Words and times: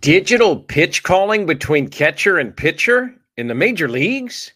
Digital 0.00 0.56
pitch 0.56 1.02
calling 1.02 1.44
between 1.44 1.88
catcher 1.88 2.38
and 2.38 2.56
pitcher 2.56 3.14
in 3.36 3.48
the 3.48 3.54
major 3.54 3.86
leagues? 3.86 4.54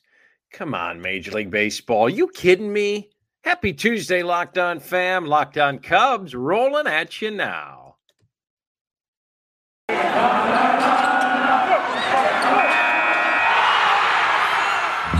Come 0.55 0.75
on, 0.75 1.03
Major 1.03 1.33
League 1.33 1.51
Baseball. 1.51 2.09
You 2.09 2.29
kidding 2.29 2.73
me? 2.73 3.11
Happy 3.45 3.75
Tuesday, 3.75 4.23
Locked 4.23 4.57
On 4.57 4.81
fam. 4.81 5.27
Locked 5.27 5.59
On 5.59 5.81
Cubs 5.81 6.35
rolling 6.35 6.87
at 6.87 7.21
you 7.21 7.31
now. 7.31 7.97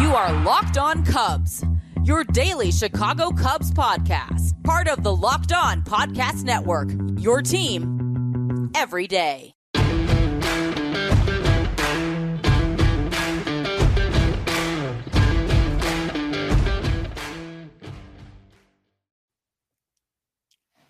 You 0.01 0.15
are 0.15 0.33
Locked 0.43 0.79
On 0.79 1.05
Cubs, 1.05 1.63
your 2.03 2.25
daily 2.25 2.73
Chicago 2.73 3.31
Cubs 3.31 3.71
podcast, 3.73 4.63
part 4.65 4.89
of 4.89 5.03
the 5.03 5.15
Locked 5.15 5.53
On 5.53 5.83
Podcast 5.83 6.45
Network, 6.45 6.89
your 7.19 7.43
team 7.43 8.71
every 8.75 9.07
day. 9.07 9.53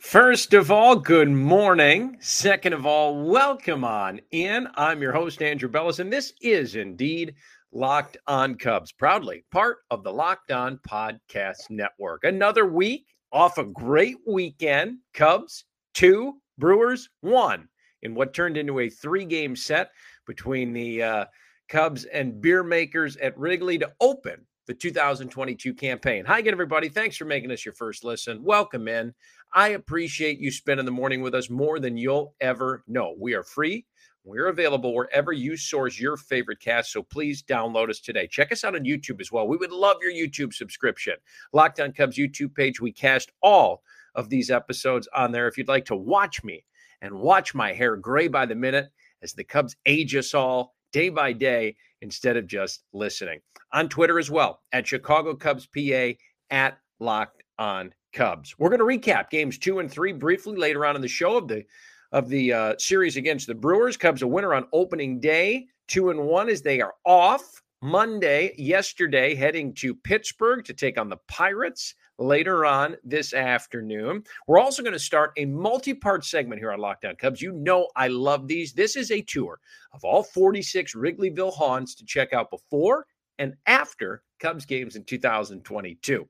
First 0.08 0.54
of 0.54 0.70
all, 0.70 0.96
good 0.96 1.28
morning. 1.28 2.16
Second 2.20 2.72
of 2.72 2.86
all, 2.86 3.28
welcome 3.28 3.84
on 3.84 4.22
in. 4.30 4.66
I'm 4.74 5.02
your 5.02 5.12
host, 5.12 5.42
Andrew 5.42 5.68
Bellis, 5.68 5.98
and 5.98 6.10
this 6.10 6.32
is 6.40 6.76
indeed 6.76 7.34
Locked 7.72 8.16
On 8.26 8.54
Cubs, 8.54 8.90
proudly 8.90 9.44
part 9.50 9.80
of 9.90 10.02
the 10.02 10.10
Locked 10.10 10.50
On 10.50 10.78
Podcast 10.78 11.68
Network. 11.68 12.24
Another 12.24 12.64
week 12.64 13.04
off 13.32 13.58
a 13.58 13.64
great 13.64 14.16
weekend. 14.26 14.96
Cubs, 15.12 15.66
two, 15.92 16.40
Brewers, 16.56 17.10
one, 17.20 17.68
in 18.00 18.14
what 18.14 18.32
turned 18.32 18.56
into 18.56 18.80
a 18.80 18.88
three 18.88 19.26
game 19.26 19.54
set 19.54 19.90
between 20.26 20.72
the 20.72 21.02
uh, 21.02 21.24
Cubs 21.68 22.06
and 22.06 22.40
beer 22.40 22.62
makers 22.62 23.18
at 23.18 23.38
Wrigley 23.38 23.76
to 23.76 23.93
open 24.00 24.46
the 24.69 24.74
2022 24.74 25.73
campaign. 25.73 26.27
Hi 26.27 26.41
again, 26.41 26.52
everybody. 26.52 26.91
Thanks 26.91 27.16
for 27.16 27.24
making 27.24 27.51
us 27.51 27.65
your 27.65 27.73
first 27.73 28.05
listen. 28.05 28.45
Welcome 28.45 28.87
in. 28.87 29.15
I 29.55 29.69
appreciate 29.69 30.38
you 30.38 30.51
spending 30.51 30.85
the 30.85 30.93
morning 30.93 31.23
with 31.23 31.35
us 31.35 31.49
more 31.49 31.80
than 31.80 31.97
you'll 31.97 32.35
ever 32.43 32.85
know. 32.87 33.15
We 33.19 33.33
are 33.33 33.43
free. 33.43 33.87
We're 34.24 34.49
available 34.49 34.95
wherever 34.95 35.33
you 35.33 35.57
source 35.57 35.99
your 35.99 36.19
favorite 36.19 36.61
cast. 36.61 36.93
So 36.93 37.02
please 37.02 37.43
download 37.43 37.89
us 37.89 37.99
today. 37.99 38.27
Check 38.27 38.52
us 38.52 38.63
out 38.63 38.74
on 38.74 38.85
YouTube 38.85 39.23
as 39.23 39.33
well. 39.33 39.49
We 39.49 39.57
would 39.57 39.73
love 39.73 39.96
your 40.02 40.13
YouTube 40.13 40.52
subscription. 40.52 41.15
Locked 41.55 41.80
On 41.80 41.91
Cubs 41.91 42.19
YouTube 42.19 42.55
page. 42.55 42.79
We 42.79 42.93
cast 42.93 43.33
all 43.43 43.83
of 44.16 44.29
these 44.29 44.51
episodes 44.51 45.09
on 45.16 45.33
there. 45.33 45.49
If 45.49 45.57
you'd 45.57 45.69
like 45.69 45.87
to 45.87 45.96
watch 45.96 46.45
me 46.45 46.66
and 47.01 47.15
watch 47.15 47.55
my 47.55 47.73
hair 47.73 47.96
gray 47.96 48.29
by 48.29 48.45
the 48.45 48.55
minute 48.55 48.91
as 49.23 49.33
the 49.33 49.45
Cubs 49.45 49.77
age 49.87 50.15
us 50.15 50.35
all 50.35 50.74
day 50.93 51.09
by 51.09 51.33
day 51.33 51.77
instead 52.02 52.37
of 52.37 52.46
just 52.46 52.85
listening. 52.93 53.41
On 53.73 53.88
Twitter 53.88 54.18
as 54.18 54.30
well 54.30 54.60
at 54.73 54.87
Chicago 54.87 55.35
Cubs 55.35 55.66
PA 55.66 56.13
at 56.51 56.79
Locked 57.01 57.43
On 57.59 57.93
Cubs. 58.13 58.55
We're 58.59 58.71
going 58.71 58.79
to 58.79 59.10
recap 59.10 59.30
games 59.30 59.59
two 59.59 59.79
and 59.79 59.90
three 59.90 60.13
briefly 60.13 60.57
later 60.57 60.87
on 60.87 60.96
in 60.96 61.02
the 61.02 61.09
show 61.09 61.37
of 61.37 61.49
the 61.49 61.65
of 62.10 62.29
the 62.29 62.52
uh, 62.52 62.74
series 62.79 63.16
against 63.16 63.46
the 63.46 63.55
Brewers. 63.55 63.96
Cubs 63.96 64.22
a 64.22 64.27
winner 64.27 64.55
on 64.55 64.66
opening 64.72 65.21
day, 65.21 65.66
two 65.88 66.10
and 66.10 66.21
one 66.21 66.49
as 66.49 66.62
they 66.62 66.81
are 66.81 66.94
off 67.05 67.62
Monday. 67.82 68.55
Yesterday, 68.56 69.34
heading 69.34 69.75
to 69.75 69.94
Pittsburgh 69.94 70.65
to 70.65 70.72
take 70.72 70.99
on 70.99 71.10
the 71.10 71.19
Pirates 71.28 71.94
later 72.19 72.66
on 72.66 72.97
this 73.05 73.33
afternoon. 73.33 74.25
We're 74.47 74.59
also 74.59 74.83
going 74.83 74.93
to 74.93 74.99
start 74.99 75.33
a 75.37 75.44
multi-part 75.44 76.25
segment 76.25 76.61
here 76.61 76.72
on 76.72 76.81
Locked 76.81 77.05
On 77.05 77.15
Cubs. 77.16 77.41
You 77.41 77.53
know 77.53 77.88
I 77.97 78.09
love 78.09 78.49
these. 78.49 78.72
This 78.72 78.97
is 78.97 79.11
a 79.11 79.22
tour 79.22 79.61
of 79.93 80.05
all 80.05 80.22
46 80.22 80.94
Wrigleyville 80.94 81.55
haunts 81.55 81.94
to 81.97 82.05
check 82.05 82.33
out 82.33 82.50
before 82.50 83.06
and 83.39 83.55
after 83.66 84.22
Cubs 84.41 84.66
games 84.66 84.97
in 84.97 85.05
2022. 85.05 86.28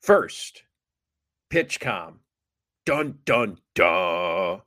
First, 0.00 0.64
PitchCom. 1.50 2.14
Dun, 2.84 3.18
dun, 3.24 3.58
dun. 3.74 4.62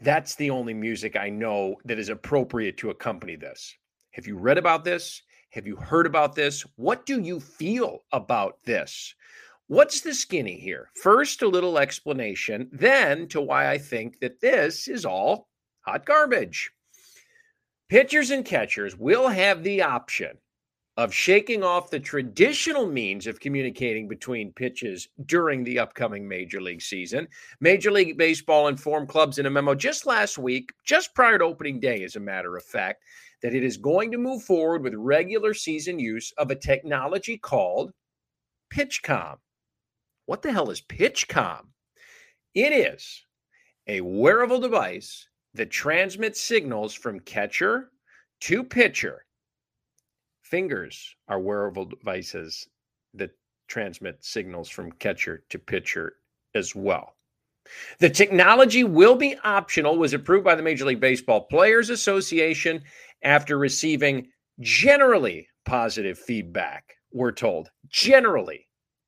That's 0.00 0.34
the 0.34 0.50
only 0.50 0.74
music 0.74 1.16
I 1.16 1.30
know 1.30 1.76
that 1.86 1.98
is 1.98 2.10
appropriate 2.10 2.76
to 2.78 2.90
accompany 2.90 3.36
this. 3.36 3.74
Have 4.10 4.26
you 4.26 4.36
read 4.36 4.58
about 4.58 4.84
this? 4.84 5.22
Have 5.50 5.66
you 5.66 5.76
heard 5.76 6.04
about 6.04 6.34
this? 6.34 6.66
What 6.76 7.06
do 7.06 7.20
you 7.20 7.40
feel 7.40 8.04
about 8.12 8.58
this? 8.64 9.14
What's 9.68 10.00
the 10.00 10.14
skinny 10.14 10.60
here? 10.60 10.90
First, 11.02 11.42
a 11.42 11.48
little 11.48 11.78
explanation, 11.78 12.68
then 12.72 13.26
to 13.28 13.40
why 13.40 13.68
I 13.68 13.78
think 13.78 14.20
that 14.20 14.40
this 14.40 14.86
is 14.86 15.04
all 15.04 15.48
hot 15.80 16.06
garbage. 16.06 16.70
Pitchers 17.88 18.30
and 18.30 18.44
catchers 18.44 18.96
will 18.96 19.28
have 19.28 19.64
the 19.64 19.82
option 19.82 20.38
of 20.96 21.12
shaking 21.12 21.64
off 21.64 21.90
the 21.90 21.98
traditional 21.98 22.86
means 22.86 23.26
of 23.26 23.40
communicating 23.40 24.06
between 24.06 24.52
pitches 24.52 25.08
during 25.26 25.64
the 25.64 25.80
upcoming 25.80 26.28
Major 26.28 26.60
League 26.60 26.80
season. 26.80 27.26
Major 27.60 27.90
League 27.90 28.16
Baseball 28.16 28.68
informed 28.68 29.08
clubs 29.08 29.38
in 29.38 29.46
a 29.46 29.50
memo 29.50 29.74
just 29.74 30.06
last 30.06 30.38
week, 30.38 30.72
just 30.84 31.14
prior 31.14 31.38
to 31.38 31.44
opening 31.44 31.80
day, 31.80 32.04
as 32.04 32.14
a 32.14 32.20
matter 32.20 32.56
of 32.56 32.64
fact, 32.64 33.02
that 33.42 33.54
it 33.54 33.64
is 33.64 33.76
going 33.76 34.12
to 34.12 34.18
move 34.18 34.44
forward 34.44 34.82
with 34.82 34.94
regular 34.94 35.54
season 35.54 35.98
use 35.98 36.32
of 36.38 36.50
a 36.52 36.56
technology 36.56 37.36
called 37.36 37.92
PitchCom. 38.72 39.36
What 40.26 40.42
the 40.42 40.52
hell 40.52 40.70
is 40.70 40.82
PitchCom? 40.82 41.66
It 42.54 42.72
is 42.72 43.24
a 43.86 44.00
wearable 44.00 44.60
device 44.60 45.28
that 45.54 45.70
transmits 45.70 46.40
signals 46.40 46.94
from 46.94 47.20
catcher 47.20 47.90
to 48.40 48.62
pitcher 48.62 49.26
Fingers 50.46 51.16
are 51.26 51.40
wearable 51.40 51.86
devices 51.86 52.68
that 53.14 53.32
transmit 53.66 54.24
signals 54.24 54.68
from 54.68 54.92
catcher 54.92 55.42
to 55.50 55.58
pitcher 55.58 56.18
as 56.54 56.72
well. 56.72 57.16
The 57.98 58.10
technology 58.10 58.84
will 58.84 59.16
be 59.16 59.36
optional, 59.42 59.98
was 59.98 60.12
approved 60.12 60.44
by 60.44 60.54
the 60.54 60.62
Major 60.62 60.84
League 60.84 61.00
Baseball 61.00 61.40
Players 61.46 61.90
Association 61.90 62.80
after 63.24 63.58
receiving 63.58 64.28
generally 64.60 65.48
positive 65.64 66.16
feedback, 66.16 66.94
we're 67.12 67.32
told. 67.32 67.68
Generally 67.88 68.65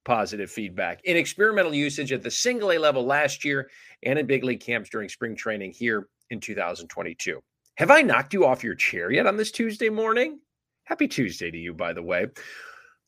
positive 0.08 0.50
feedback 0.50 1.04
in 1.04 1.18
experimental 1.18 1.74
usage 1.74 2.12
at 2.12 2.22
the 2.22 2.30
single 2.30 2.72
A 2.72 2.78
level 2.78 3.04
last 3.04 3.44
year 3.44 3.68
and 4.02 4.18
in 4.18 4.26
big 4.26 4.42
league 4.42 4.58
camps 4.60 4.88
during 4.88 5.06
spring 5.06 5.36
training 5.36 5.70
here 5.70 6.08
in 6.30 6.40
2022. 6.40 7.38
Have 7.76 7.90
I 7.90 8.00
knocked 8.00 8.32
you 8.32 8.46
off 8.46 8.64
your 8.64 8.74
chair 8.74 9.10
yet 9.10 9.26
on 9.26 9.36
this 9.36 9.50
Tuesday 9.50 9.90
morning? 9.90 10.40
Happy 10.84 11.08
Tuesday 11.08 11.50
to 11.50 11.58
you, 11.58 11.74
by 11.74 11.92
the 11.92 12.02
way. 12.02 12.26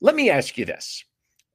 Let 0.02 0.14
me 0.14 0.28
ask 0.28 0.58
you 0.58 0.66
this. 0.66 1.02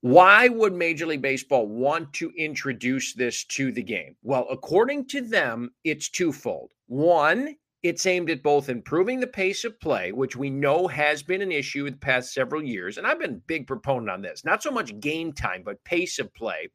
Why 0.01 0.47
would 0.47 0.73
Major 0.73 1.05
League 1.05 1.21
Baseball 1.21 1.67
want 1.67 2.11
to 2.13 2.31
introduce 2.31 3.13
this 3.13 3.45
to 3.45 3.71
the 3.71 3.83
game? 3.83 4.15
Well, 4.23 4.47
according 4.49 5.05
to 5.09 5.21
them, 5.21 5.69
it's 5.83 6.09
twofold. 6.09 6.71
One, 6.87 7.55
it's 7.85 8.05
aimed 8.05 8.29
at 8.31 8.41
both 8.41 8.69
improving 8.69 9.19
the 9.19 9.27
pace 9.27 9.63
of 9.63 9.79
play, 9.79 10.11
which 10.11 10.35
we 10.35 10.49
know 10.49 10.87
has 10.87 11.21
been 11.21 11.41
an 11.41 11.51
issue 11.51 11.85
in 11.85 11.93
the 11.93 11.99
past 11.99 12.33
several 12.33 12.63
years. 12.63 12.97
And 12.97 13.05
I've 13.05 13.19
been 13.19 13.35
a 13.35 13.47
big 13.47 13.67
proponent 13.67 14.09
on 14.09 14.21
this, 14.21 14.43
not 14.43 14.63
so 14.63 14.71
much 14.71 14.99
game 14.99 15.31
time, 15.31 15.61
but 15.63 15.83
pace 15.83 16.17
of 16.17 16.33
play. 16.33 16.69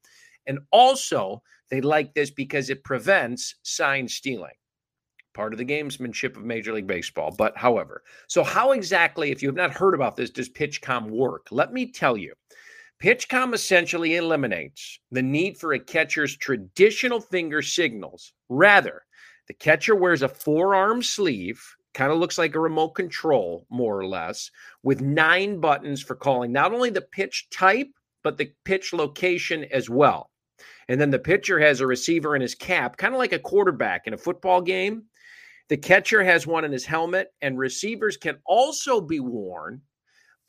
And 0.47 0.60
also, 0.70 1.43
they 1.69 1.81
like 1.81 2.15
this 2.15 2.31
because 2.31 2.70
it 2.70 2.84
prevents 2.84 3.56
sign 3.62 4.09
stealing 4.09 4.53
part 5.34 5.53
of 5.53 5.59
the 5.59 5.65
gamesmanship 5.65 6.37
of 6.37 6.44
Major 6.44 6.72
League 6.72 6.87
Baseball. 6.87 7.34
But 7.37 7.56
however, 7.56 8.03
so 8.28 8.43
how 8.43 8.72
exactly, 8.72 9.31
if 9.31 9.43
you 9.43 9.49
have 9.49 9.56
not 9.56 9.72
heard 9.72 9.94
about 9.94 10.16
this, 10.16 10.31
does 10.31 10.49
PitchCom 10.49 11.09
work? 11.10 11.47
Let 11.50 11.72
me 11.72 11.91
tell 11.91 12.16
you. 12.16 12.34
PitchCom 13.03 13.54
essentially 13.54 14.16
eliminates 14.16 15.00
the 15.10 15.22
need 15.22 15.56
for 15.56 15.72
a 15.72 15.81
catcher's 15.81 16.37
traditional 16.37 17.20
finger 17.20 17.62
signals. 17.62 18.32
Rather, 18.49 19.03
the 19.50 19.55
catcher 19.55 19.97
wears 19.97 20.23
a 20.23 20.29
forearm 20.29 21.02
sleeve, 21.02 21.61
kind 21.93 22.12
of 22.12 22.19
looks 22.19 22.38
like 22.38 22.55
a 22.55 22.61
remote 22.61 22.91
control, 22.91 23.67
more 23.69 23.99
or 23.99 24.06
less, 24.06 24.49
with 24.85 25.00
nine 25.00 25.58
buttons 25.58 26.00
for 26.00 26.14
calling 26.14 26.52
not 26.52 26.73
only 26.73 26.88
the 26.88 27.00
pitch 27.00 27.49
type, 27.50 27.88
but 28.23 28.38
the 28.38 28.52
pitch 28.64 28.93
location 28.93 29.67
as 29.73 29.91
well. 29.91 30.31
And 30.87 31.00
then 31.00 31.11
the 31.11 31.19
pitcher 31.19 31.58
has 31.58 31.81
a 31.81 31.87
receiver 31.88 32.37
in 32.37 32.43
his 32.43 32.55
cap, 32.55 32.97
kind 32.97 33.12
of 33.12 33.19
like 33.19 33.32
a 33.32 33.41
quarterback 33.41 34.06
in 34.06 34.14
a 34.14 34.17
football 34.19 34.62
game. 34.62 35.06
The 35.69 35.76
catcher 35.76 36.23
has 36.23 36.46
one 36.46 36.64
in 36.64 36.70
his 36.70 36.85
helmet, 36.85 37.32
and 37.43 37.58
receivers 37.58 38.17
can 38.17 38.37
also 38.46 39.00
be 39.00 39.19
worn 39.19 39.82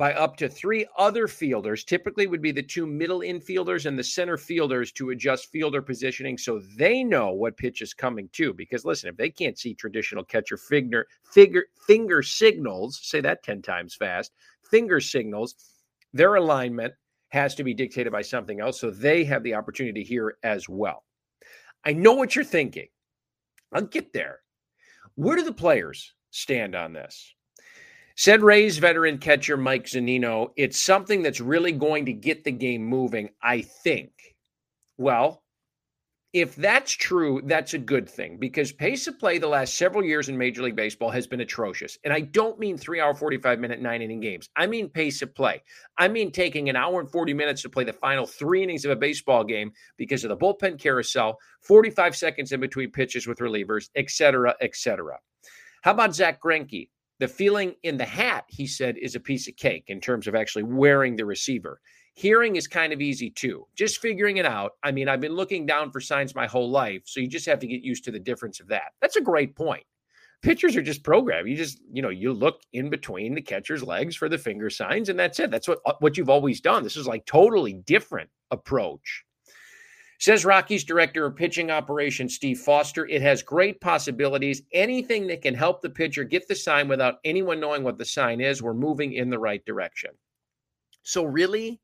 by 0.01 0.13
up 0.15 0.35
to 0.35 0.49
three 0.49 0.83
other 0.97 1.27
fielders. 1.27 1.83
Typically, 1.83 2.25
would 2.25 2.41
be 2.41 2.51
the 2.51 2.63
two 2.63 2.87
middle 2.87 3.19
infielders 3.19 3.85
and 3.85 3.99
the 3.99 4.03
center 4.03 4.35
fielders 4.35 4.91
to 4.91 5.11
adjust 5.11 5.51
fielder 5.51 5.79
positioning 5.79 6.39
so 6.39 6.59
they 6.75 7.03
know 7.03 7.29
what 7.29 7.55
pitch 7.55 7.83
is 7.83 7.93
coming 7.93 8.27
to. 8.33 8.51
Because 8.51 8.83
listen, 8.83 9.09
if 9.09 9.15
they 9.15 9.29
can't 9.29 9.59
see 9.59 9.75
traditional 9.75 10.23
catcher 10.23 10.57
finger 10.57 11.05
figure 11.31 11.65
finger 11.85 12.23
signals, 12.23 12.99
say 13.03 13.21
that 13.21 13.43
ten 13.43 13.61
times 13.61 13.93
fast, 13.93 14.31
finger 14.63 14.99
signals, 14.99 15.53
their 16.13 16.33
alignment 16.33 16.95
has 17.29 17.53
to 17.53 17.63
be 17.63 17.75
dictated 17.75 18.11
by 18.11 18.23
something 18.23 18.59
else, 18.59 18.79
so 18.79 18.89
they 18.89 19.23
have 19.23 19.43
the 19.43 19.53
opportunity 19.53 20.01
to 20.01 20.09
hear 20.09 20.35
as 20.41 20.67
well. 20.67 21.03
I 21.85 21.93
know 21.93 22.13
what 22.13 22.35
you're 22.35 22.43
thinking. 22.43 22.87
I'll 23.71 23.83
get 23.83 24.13
there. 24.13 24.39
Where 25.13 25.35
do 25.35 25.43
the 25.43 25.53
players 25.53 26.15
stand 26.31 26.73
on 26.73 26.91
this? 26.91 27.35
Said 28.21 28.43
Rays 28.43 28.77
veteran 28.77 29.17
catcher 29.17 29.57
Mike 29.57 29.85
Zunino, 29.85 30.51
it's 30.55 30.79
something 30.79 31.23
that's 31.23 31.41
really 31.41 31.71
going 31.71 32.05
to 32.05 32.13
get 32.13 32.43
the 32.43 32.51
game 32.51 32.83
moving, 32.83 33.31
I 33.41 33.61
think. 33.63 34.11
Well, 34.99 35.41
if 36.31 36.55
that's 36.55 36.91
true, 36.91 37.41
that's 37.43 37.73
a 37.73 37.79
good 37.79 38.07
thing 38.07 38.37
because 38.37 38.71
pace 38.71 39.07
of 39.07 39.17
play 39.17 39.39
the 39.39 39.47
last 39.47 39.75
several 39.75 40.03
years 40.03 40.29
in 40.29 40.37
Major 40.37 40.61
League 40.61 40.75
Baseball 40.75 41.09
has 41.09 41.25
been 41.25 41.41
atrocious. 41.41 41.97
And 42.03 42.13
I 42.13 42.19
don't 42.19 42.59
mean 42.59 42.77
three 42.77 43.01
hour, 43.01 43.15
45 43.15 43.57
minute, 43.57 43.81
nine 43.81 44.03
inning 44.03 44.19
games. 44.19 44.51
I 44.55 44.67
mean 44.67 44.87
pace 44.87 45.23
of 45.23 45.33
play. 45.33 45.63
I 45.97 46.07
mean 46.07 46.31
taking 46.31 46.69
an 46.69 46.75
hour 46.75 46.99
and 46.99 47.09
40 47.09 47.33
minutes 47.33 47.63
to 47.63 47.69
play 47.69 47.85
the 47.85 47.91
final 47.91 48.27
three 48.27 48.61
innings 48.61 48.85
of 48.85 48.91
a 48.91 48.95
baseball 48.95 49.43
game 49.43 49.71
because 49.97 50.23
of 50.23 50.29
the 50.29 50.37
bullpen 50.37 50.79
carousel, 50.79 51.39
45 51.61 52.15
seconds 52.15 52.51
in 52.51 52.59
between 52.59 52.91
pitches 52.91 53.25
with 53.25 53.39
relievers, 53.39 53.89
et 53.95 54.11
cetera, 54.11 54.53
et 54.61 54.75
cetera. 54.75 55.17
How 55.81 55.93
about 55.93 56.13
Zack 56.13 56.39
Greinke? 56.39 56.89
The 57.21 57.27
feeling 57.27 57.75
in 57.83 57.97
the 57.97 58.05
hat, 58.05 58.45
he 58.47 58.65
said, 58.65 58.97
is 58.97 59.13
a 59.13 59.19
piece 59.19 59.47
of 59.47 59.55
cake 59.55 59.83
in 59.89 60.01
terms 60.01 60.25
of 60.25 60.33
actually 60.33 60.63
wearing 60.63 61.15
the 61.15 61.23
receiver. 61.23 61.79
Hearing 62.15 62.55
is 62.55 62.67
kind 62.67 62.91
of 62.91 62.99
easy 62.99 63.29
too. 63.29 63.67
Just 63.75 64.01
figuring 64.01 64.37
it 64.37 64.45
out. 64.47 64.71
I 64.81 64.91
mean, 64.91 65.07
I've 65.07 65.21
been 65.21 65.35
looking 65.35 65.67
down 65.67 65.91
for 65.91 66.01
signs 66.01 66.33
my 66.33 66.47
whole 66.47 66.71
life, 66.71 67.03
so 67.05 67.19
you 67.19 67.27
just 67.27 67.45
have 67.45 67.59
to 67.59 67.67
get 67.67 67.83
used 67.83 68.03
to 68.05 68.11
the 68.11 68.19
difference 68.19 68.59
of 68.59 68.67
that. 68.69 68.93
That's 69.01 69.17
a 69.17 69.21
great 69.21 69.55
point. 69.55 69.83
Pitchers 70.41 70.75
are 70.75 70.81
just 70.81 71.03
programmed. 71.03 71.47
You 71.47 71.55
just, 71.55 71.79
you 71.93 72.01
know, 72.01 72.09
you 72.09 72.33
look 72.33 72.61
in 72.73 72.89
between 72.89 73.35
the 73.35 73.41
catcher's 73.43 73.83
legs 73.83 74.15
for 74.15 74.27
the 74.27 74.39
finger 74.39 74.71
signs, 74.71 75.07
and 75.09 75.19
that's 75.19 75.39
it. 75.39 75.51
That's 75.51 75.67
what 75.67 75.77
uh, 75.85 75.93
what 75.99 76.17
you've 76.17 76.27
always 76.27 76.59
done. 76.59 76.81
This 76.81 76.97
is 76.97 77.05
like 77.05 77.27
totally 77.27 77.73
different 77.73 78.31
approach. 78.49 79.23
Says 80.21 80.45
Rockies 80.45 80.83
director 80.83 81.25
of 81.25 81.35
pitching 81.35 81.71
operations, 81.71 82.35
Steve 82.35 82.59
Foster. 82.59 83.07
It 83.07 83.23
has 83.23 83.41
great 83.41 83.81
possibilities. 83.81 84.61
Anything 84.71 85.25
that 85.25 85.41
can 85.41 85.55
help 85.55 85.81
the 85.81 85.89
pitcher 85.89 86.23
get 86.23 86.47
the 86.47 86.53
sign 86.53 86.87
without 86.87 87.15
anyone 87.25 87.59
knowing 87.59 87.83
what 87.83 87.97
the 87.97 88.05
sign 88.05 88.39
is, 88.39 88.61
we're 88.61 88.75
moving 88.75 89.13
in 89.13 89.31
the 89.31 89.39
right 89.39 89.65
direction. 89.65 90.11
So, 91.01 91.23
really, 91.23 91.81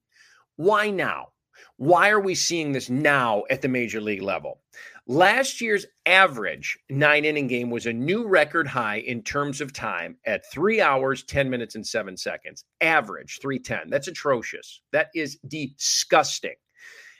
why 0.56 0.92
now? 0.92 1.30
Why 1.78 2.12
are 2.12 2.19
we 2.19 2.36
seeing 2.36 2.74
this 2.74 2.92
now 2.92 3.42
at 3.50 3.63
the 3.63 3.68
major 3.69 4.00
league 4.00 4.22
level? 4.22 4.62
Last 5.07 5.60
year's 5.60 5.88
average 6.06 6.78
nine 6.92 7.25
inning 7.25 7.48
game 7.48 7.72
was 7.72 7.88
a 7.88 7.94
new 7.94 8.28
record 8.28 8.68
high 8.68 8.98
in 8.98 9.24
terms 9.24 9.62
of 9.62 9.74
time 9.74 10.16
at 10.28 10.45
three 10.51 10.80
hours, 10.80 11.24
10 11.24 11.50
minutes, 11.50 11.74
and 11.74 11.88
seven 11.88 12.16
seconds. 12.16 12.63
Average 12.81 13.39
310. 13.42 13.89
That's 13.89 14.07
atrocious. 14.07 14.81
That 14.92 15.07
is 15.16 15.39
disgusting. 15.48 16.54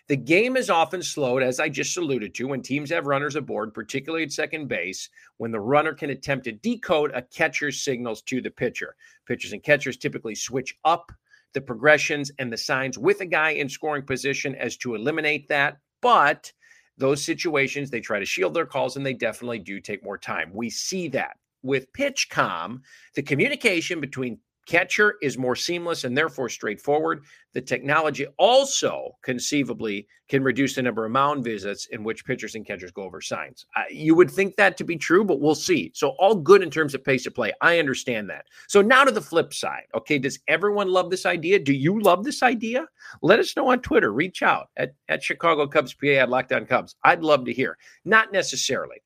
The 0.07 0.15
game 0.15 0.56
is 0.56 0.69
often 0.69 1.04
slowed, 1.04 1.44
as 1.44 1.59
I 1.59 1.68
just 1.68 1.98
alluded 1.98 2.33
to, 2.36 2.48
when 2.48 2.62
teams 2.62 2.89
have 2.92 3.07
runners 3.07 3.36
aboard, 3.36 3.74
particularly 3.74 4.24
at 4.24 4.31
second 4.31 4.69
base, 4.69 5.09
when 5.36 5.51
the 5.51 5.59
runner 5.59 5.94
can 5.94 6.09
attempt 6.12 6.45
to 6.45 6.54
decode 6.54 7.12
a 7.13 7.21
catcher's 7.21 7.81
signals 7.81 8.21
to 8.24 8.39
the 8.39 8.50
pitcher. 8.50 8.95
Pitchers 9.27 9.51
and 9.51 9.62
catchers 9.62 9.98
typically 9.98 10.33
switch 10.33 10.77
up 10.86 11.12
the 11.54 11.59
progressions 11.59 12.31
and 12.39 12.51
the 12.51 12.57
signs 12.57 12.98
with 12.98 13.19
a 13.19 13.25
guy 13.25 13.51
in 13.51 13.68
scoring 13.68 14.04
position 14.04 14.56
as 14.56 14.77
to 14.77 14.95
eliminate 14.95 15.50
that. 15.50 15.80
But 16.01 16.54
those 16.98 17.24
situations, 17.24 17.89
they 17.89 18.00
try 18.00 18.19
to 18.19 18.25
shield 18.25 18.54
their 18.54 18.65
calls 18.65 18.95
and 18.95 19.06
they 19.06 19.13
definitely 19.13 19.59
do 19.59 19.81
take 19.81 20.04
more 20.04 20.18
time. 20.18 20.51
We 20.54 20.69
see 20.69 21.09
that. 21.09 21.38
With 21.63 21.92
PitchCom, 21.92 22.81
the 23.15 23.24
communication 23.24 24.00
between 24.00 24.39
Catcher 24.68 25.16
is 25.22 25.38
more 25.38 25.56
seamless 25.56 26.04
and 26.04 26.16
therefore 26.16 26.50
straightforward. 26.50 27.24
The 27.54 27.62
technology 27.62 28.28
also 28.38 29.18
conceivably 29.24 30.08
can 30.28 30.44
reduce 30.44 30.75
the 30.75 30.81
number 30.81 31.06
of 31.06 31.12
mound 31.12 31.44
visits 31.46 31.88
in 31.88 32.04
which 32.04 32.25
pitchers 32.25 32.54
and 32.54 32.66
catchers 32.66 32.92
go 32.92 33.04
over 33.04 33.22
signs. 33.22 33.66
Uh, 33.75 33.84
you 33.90 34.14
would 34.14 34.30
think 34.30 34.58
that 34.58 34.75
to 34.78 34.84
be 34.84 34.98
true, 34.98 35.24
but 35.24 35.40
we'll 35.40 35.56
see. 35.56 35.92
So, 35.96 36.10
all 36.19 36.36
good 36.36 36.62
in 36.62 36.69
terms 36.69 36.94
of 36.94 37.04
pace 37.04 37.25
of 37.25 37.34
play. 37.34 37.54
I 37.62 37.80
understand 37.80 38.30
that. 38.30 38.46
So, 38.68 38.81
now 38.81 39.06
to 39.06 39.12
the 39.12 39.22
flip 39.22 39.54
side. 39.54 39.86
Okay. 39.96 40.19
Does 40.19 40.40
everyone 40.48 40.90
love 40.90 41.10
this 41.10 41.25
idea? 41.25 41.60
Do 41.60 41.74
you 41.74 42.02
love 42.02 42.25
this 42.25 42.44
idea? 42.44 42.86
Let 43.22 43.40
us 43.40 43.56
know 43.56 43.69
on 43.69 43.80
Twitter. 43.80 44.12
Reach 44.12 44.44
out 44.44 44.69
at, 44.75 44.94
at 45.08 45.24
Chicago 45.24 45.66
Cubs 45.66 45.94
PA 45.94 46.08
at 46.08 46.30
Locked 46.30 46.52
On 46.52 46.66
Cubs. 46.66 46.96
I'd 47.04 47.24
love 47.24 47.46
to 47.46 47.54
hear. 47.54 47.78
Not 48.04 48.34
necessarily. 48.34 48.98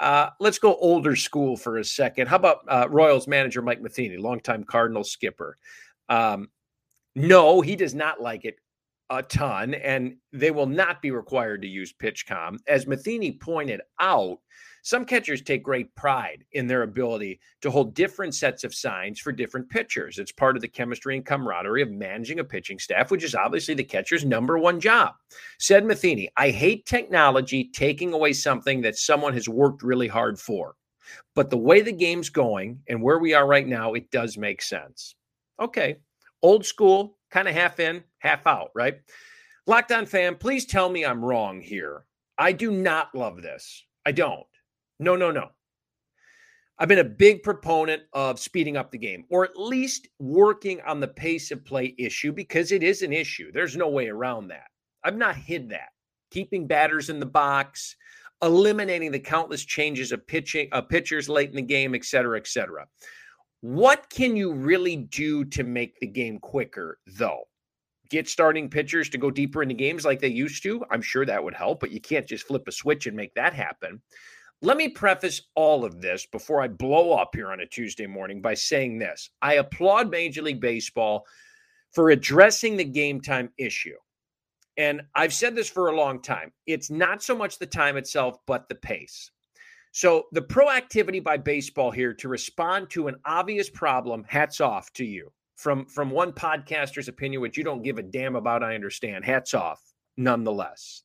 Uh, 0.00 0.30
let's 0.40 0.58
go 0.58 0.76
older 0.76 1.14
school 1.14 1.56
for 1.56 1.78
a 1.78 1.84
second. 1.84 2.28
How 2.28 2.36
about 2.36 2.58
uh, 2.68 2.88
Royals 2.90 3.28
manager 3.28 3.62
Mike 3.62 3.80
Matheny, 3.80 4.16
longtime 4.16 4.64
Cardinal 4.64 5.04
skipper? 5.04 5.56
Um, 6.08 6.48
no, 7.14 7.60
he 7.60 7.76
does 7.76 7.94
not 7.94 8.20
like 8.20 8.44
it 8.44 8.56
a 9.10 9.22
ton, 9.22 9.74
and 9.74 10.16
they 10.32 10.50
will 10.50 10.66
not 10.66 11.00
be 11.00 11.10
required 11.10 11.62
to 11.62 11.68
use 11.68 11.92
PitchCom. 11.92 12.58
As 12.66 12.86
Matheny 12.86 13.32
pointed 13.32 13.80
out, 14.00 14.38
some 14.84 15.06
catchers 15.06 15.40
take 15.40 15.62
great 15.62 15.94
pride 15.94 16.44
in 16.52 16.66
their 16.66 16.82
ability 16.82 17.40
to 17.62 17.70
hold 17.70 17.94
different 17.94 18.34
sets 18.34 18.64
of 18.64 18.74
signs 18.74 19.18
for 19.18 19.32
different 19.32 19.70
pitchers. 19.70 20.18
It's 20.18 20.30
part 20.30 20.56
of 20.56 20.60
the 20.62 20.68
chemistry 20.68 21.16
and 21.16 21.24
camaraderie 21.24 21.80
of 21.80 21.90
managing 21.90 22.38
a 22.38 22.44
pitching 22.44 22.78
staff, 22.78 23.10
which 23.10 23.24
is 23.24 23.34
obviously 23.34 23.72
the 23.72 23.82
catcher's 23.82 24.26
number 24.26 24.58
one 24.58 24.78
job. 24.78 25.14
Said 25.58 25.86
Matheny, 25.86 26.28
I 26.36 26.50
hate 26.50 26.84
technology 26.84 27.70
taking 27.72 28.12
away 28.12 28.34
something 28.34 28.82
that 28.82 28.98
someone 28.98 29.32
has 29.32 29.48
worked 29.48 29.82
really 29.82 30.06
hard 30.06 30.38
for. 30.38 30.74
But 31.34 31.48
the 31.48 31.56
way 31.56 31.80
the 31.80 31.90
game's 31.90 32.28
going 32.28 32.80
and 32.86 33.02
where 33.02 33.18
we 33.18 33.32
are 33.32 33.46
right 33.46 33.66
now, 33.66 33.94
it 33.94 34.10
does 34.10 34.36
make 34.36 34.60
sense. 34.60 35.14
Okay. 35.58 35.96
Old 36.42 36.66
school, 36.66 37.16
kind 37.30 37.48
of 37.48 37.54
half 37.54 37.80
in, 37.80 38.04
half 38.18 38.46
out, 38.46 38.70
right? 38.74 38.96
Locked 39.66 39.92
on 39.92 40.04
fam, 40.04 40.36
please 40.36 40.66
tell 40.66 40.90
me 40.90 41.06
I'm 41.06 41.24
wrong 41.24 41.62
here. 41.62 42.04
I 42.36 42.52
do 42.52 42.70
not 42.70 43.14
love 43.14 43.40
this. 43.40 43.82
I 44.04 44.12
don't. 44.12 44.44
No, 45.04 45.16
no, 45.16 45.30
no. 45.30 45.50
I've 46.78 46.88
been 46.88 46.98
a 46.98 47.04
big 47.04 47.42
proponent 47.42 48.02
of 48.14 48.40
speeding 48.40 48.78
up 48.78 48.90
the 48.90 48.98
game 48.98 49.24
or 49.28 49.44
at 49.44 49.56
least 49.56 50.08
working 50.18 50.80
on 50.80 50.98
the 50.98 51.08
pace 51.08 51.50
of 51.50 51.64
play 51.64 51.94
issue 51.98 52.32
because 52.32 52.72
it 52.72 52.82
is 52.82 53.02
an 53.02 53.12
issue. 53.12 53.52
There's 53.52 53.76
no 53.76 53.88
way 53.88 54.08
around 54.08 54.48
that. 54.48 54.68
I've 55.04 55.16
not 55.16 55.36
hid 55.36 55.68
that. 55.68 55.90
Keeping 56.30 56.66
batters 56.66 57.10
in 57.10 57.20
the 57.20 57.26
box, 57.26 57.94
eliminating 58.42 59.12
the 59.12 59.20
countless 59.20 59.64
changes 59.64 60.10
of 60.10 60.26
pitching 60.26 60.68
of 60.72 60.88
pitchers 60.88 61.28
late 61.28 61.50
in 61.50 61.56
the 61.56 61.62
game, 61.62 61.94
et 61.94 62.04
cetera, 62.04 62.38
et 62.38 62.48
cetera. 62.48 62.86
What 63.60 64.08
can 64.08 64.36
you 64.36 64.52
really 64.52 64.96
do 64.96 65.44
to 65.44 65.64
make 65.64 66.00
the 66.00 66.06
game 66.06 66.38
quicker, 66.38 66.98
though? 67.06 67.44
Get 68.10 68.28
starting 68.28 68.68
pitchers 68.68 69.08
to 69.10 69.18
go 69.18 69.30
deeper 69.30 69.62
into 69.62 69.74
games 69.74 70.04
like 70.04 70.20
they 70.20 70.28
used 70.28 70.62
to. 70.64 70.82
I'm 70.90 71.02
sure 71.02 71.24
that 71.24 71.44
would 71.44 71.54
help, 71.54 71.80
but 71.80 71.90
you 71.90 72.00
can't 72.00 72.26
just 72.26 72.46
flip 72.46 72.66
a 72.66 72.72
switch 72.72 73.06
and 73.06 73.16
make 73.16 73.34
that 73.34 73.52
happen. 73.52 74.02
Let 74.64 74.78
me 74.78 74.88
preface 74.88 75.42
all 75.54 75.84
of 75.84 76.00
this 76.00 76.24
before 76.24 76.62
I 76.62 76.68
blow 76.68 77.12
up 77.12 77.34
here 77.34 77.52
on 77.52 77.60
a 77.60 77.66
Tuesday 77.66 78.06
morning 78.06 78.40
by 78.40 78.54
saying 78.54 78.98
this. 78.98 79.28
I 79.42 79.56
applaud 79.56 80.10
Major 80.10 80.40
League 80.40 80.62
Baseball 80.62 81.26
for 81.92 82.08
addressing 82.08 82.78
the 82.78 82.84
game 82.84 83.20
time 83.20 83.50
issue. 83.58 83.98
And 84.78 85.02
I've 85.14 85.34
said 85.34 85.54
this 85.54 85.68
for 85.68 85.88
a 85.88 85.94
long 85.94 86.22
time. 86.22 86.50
It's 86.66 86.90
not 86.90 87.22
so 87.22 87.36
much 87.36 87.58
the 87.58 87.66
time 87.66 87.98
itself, 87.98 88.38
but 88.46 88.66
the 88.70 88.74
pace. 88.74 89.30
So, 89.92 90.28
the 90.32 90.40
proactivity 90.40 91.22
by 91.22 91.36
baseball 91.36 91.90
here 91.90 92.14
to 92.14 92.28
respond 92.30 92.88
to 92.90 93.08
an 93.08 93.16
obvious 93.26 93.68
problem, 93.68 94.24
hats 94.26 94.62
off 94.62 94.90
to 94.94 95.04
you. 95.04 95.30
From, 95.56 95.84
from 95.84 96.10
one 96.10 96.32
podcaster's 96.32 97.08
opinion, 97.08 97.42
which 97.42 97.58
you 97.58 97.64
don't 97.64 97.82
give 97.82 97.98
a 97.98 98.02
damn 98.02 98.34
about, 98.34 98.64
I 98.64 98.74
understand. 98.74 99.26
Hats 99.26 99.52
off, 99.52 99.82
nonetheless. 100.16 101.03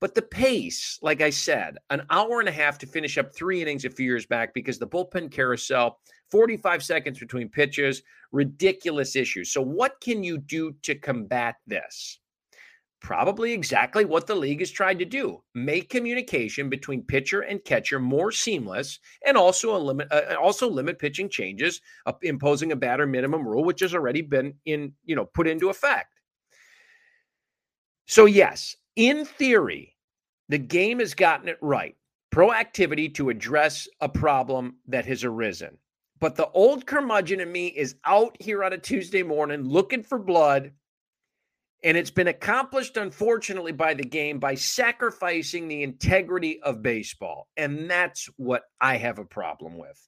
But 0.00 0.14
the 0.14 0.22
pace, 0.22 0.98
like 1.02 1.20
I 1.20 1.28
said, 1.28 1.76
an 1.90 2.06
hour 2.08 2.40
and 2.40 2.48
a 2.48 2.52
half 2.52 2.78
to 2.78 2.86
finish 2.86 3.18
up 3.18 3.34
three 3.34 3.60
innings 3.60 3.84
a 3.84 3.90
few 3.90 4.06
years 4.06 4.24
back 4.24 4.54
because 4.54 4.78
the 4.78 4.86
bullpen 4.86 5.30
carousel, 5.30 6.00
45 6.30 6.82
seconds 6.82 7.18
between 7.18 7.50
pitches, 7.50 8.02
ridiculous 8.32 9.14
issues. 9.14 9.52
So, 9.52 9.60
what 9.60 10.00
can 10.00 10.24
you 10.24 10.38
do 10.38 10.72
to 10.82 10.94
combat 10.94 11.56
this? 11.66 12.18
Probably 13.02 13.52
exactly 13.52 14.04
what 14.04 14.26
the 14.26 14.34
league 14.34 14.60
has 14.60 14.70
tried 14.70 14.98
to 14.98 15.06
do 15.06 15.42
make 15.54 15.88
communication 15.88 16.68
between 16.68 17.02
pitcher 17.02 17.40
and 17.40 17.64
catcher 17.64 17.98
more 17.98 18.30
seamless 18.30 18.98
and 19.26 19.36
also, 19.36 19.76
limit, 19.78 20.08
uh, 20.10 20.34
also 20.40 20.68
limit 20.68 20.98
pitching 20.98 21.28
changes, 21.28 21.80
uh, 22.06 22.12
imposing 22.22 22.72
a 22.72 22.76
batter 22.76 23.06
minimum 23.06 23.46
rule, 23.46 23.64
which 23.64 23.80
has 23.80 23.94
already 23.94 24.22
been 24.22 24.54
in, 24.64 24.92
you 25.04 25.16
know, 25.16 25.26
put 25.26 25.46
into 25.46 25.70
effect. 25.70 26.20
So, 28.06 28.26
yes, 28.26 28.76
in 28.96 29.24
theory, 29.24 29.96
the 30.48 30.58
game 30.58 30.98
has 30.98 31.14
gotten 31.14 31.48
it 31.48 31.58
right. 31.60 31.96
Proactivity 32.34 33.12
to 33.14 33.30
address 33.30 33.88
a 34.00 34.08
problem 34.08 34.76
that 34.86 35.06
has 35.06 35.24
arisen. 35.24 35.76
But 36.20 36.36
the 36.36 36.48
old 36.50 36.86
curmudgeon 36.86 37.40
in 37.40 37.50
me 37.50 37.68
is 37.68 37.96
out 38.04 38.36
here 38.38 38.62
on 38.62 38.72
a 38.72 38.78
Tuesday 38.78 39.22
morning 39.22 39.64
looking 39.64 40.02
for 40.02 40.18
blood. 40.18 40.72
And 41.82 41.96
it's 41.96 42.10
been 42.10 42.28
accomplished, 42.28 42.98
unfortunately, 42.98 43.72
by 43.72 43.94
the 43.94 44.04
game 44.04 44.38
by 44.38 44.54
sacrificing 44.54 45.66
the 45.66 45.82
integrity 45.82 46.60
of 46.62 46.82
baseball. 46.82 47.48
And 47.56 47.90
that's 47.90 48.28
what 48.36 48.64
I 48.80 48.98
have 48.98 49.18
a 49.18 49.24
problem 49.24 49.78
with. 49.78 49.98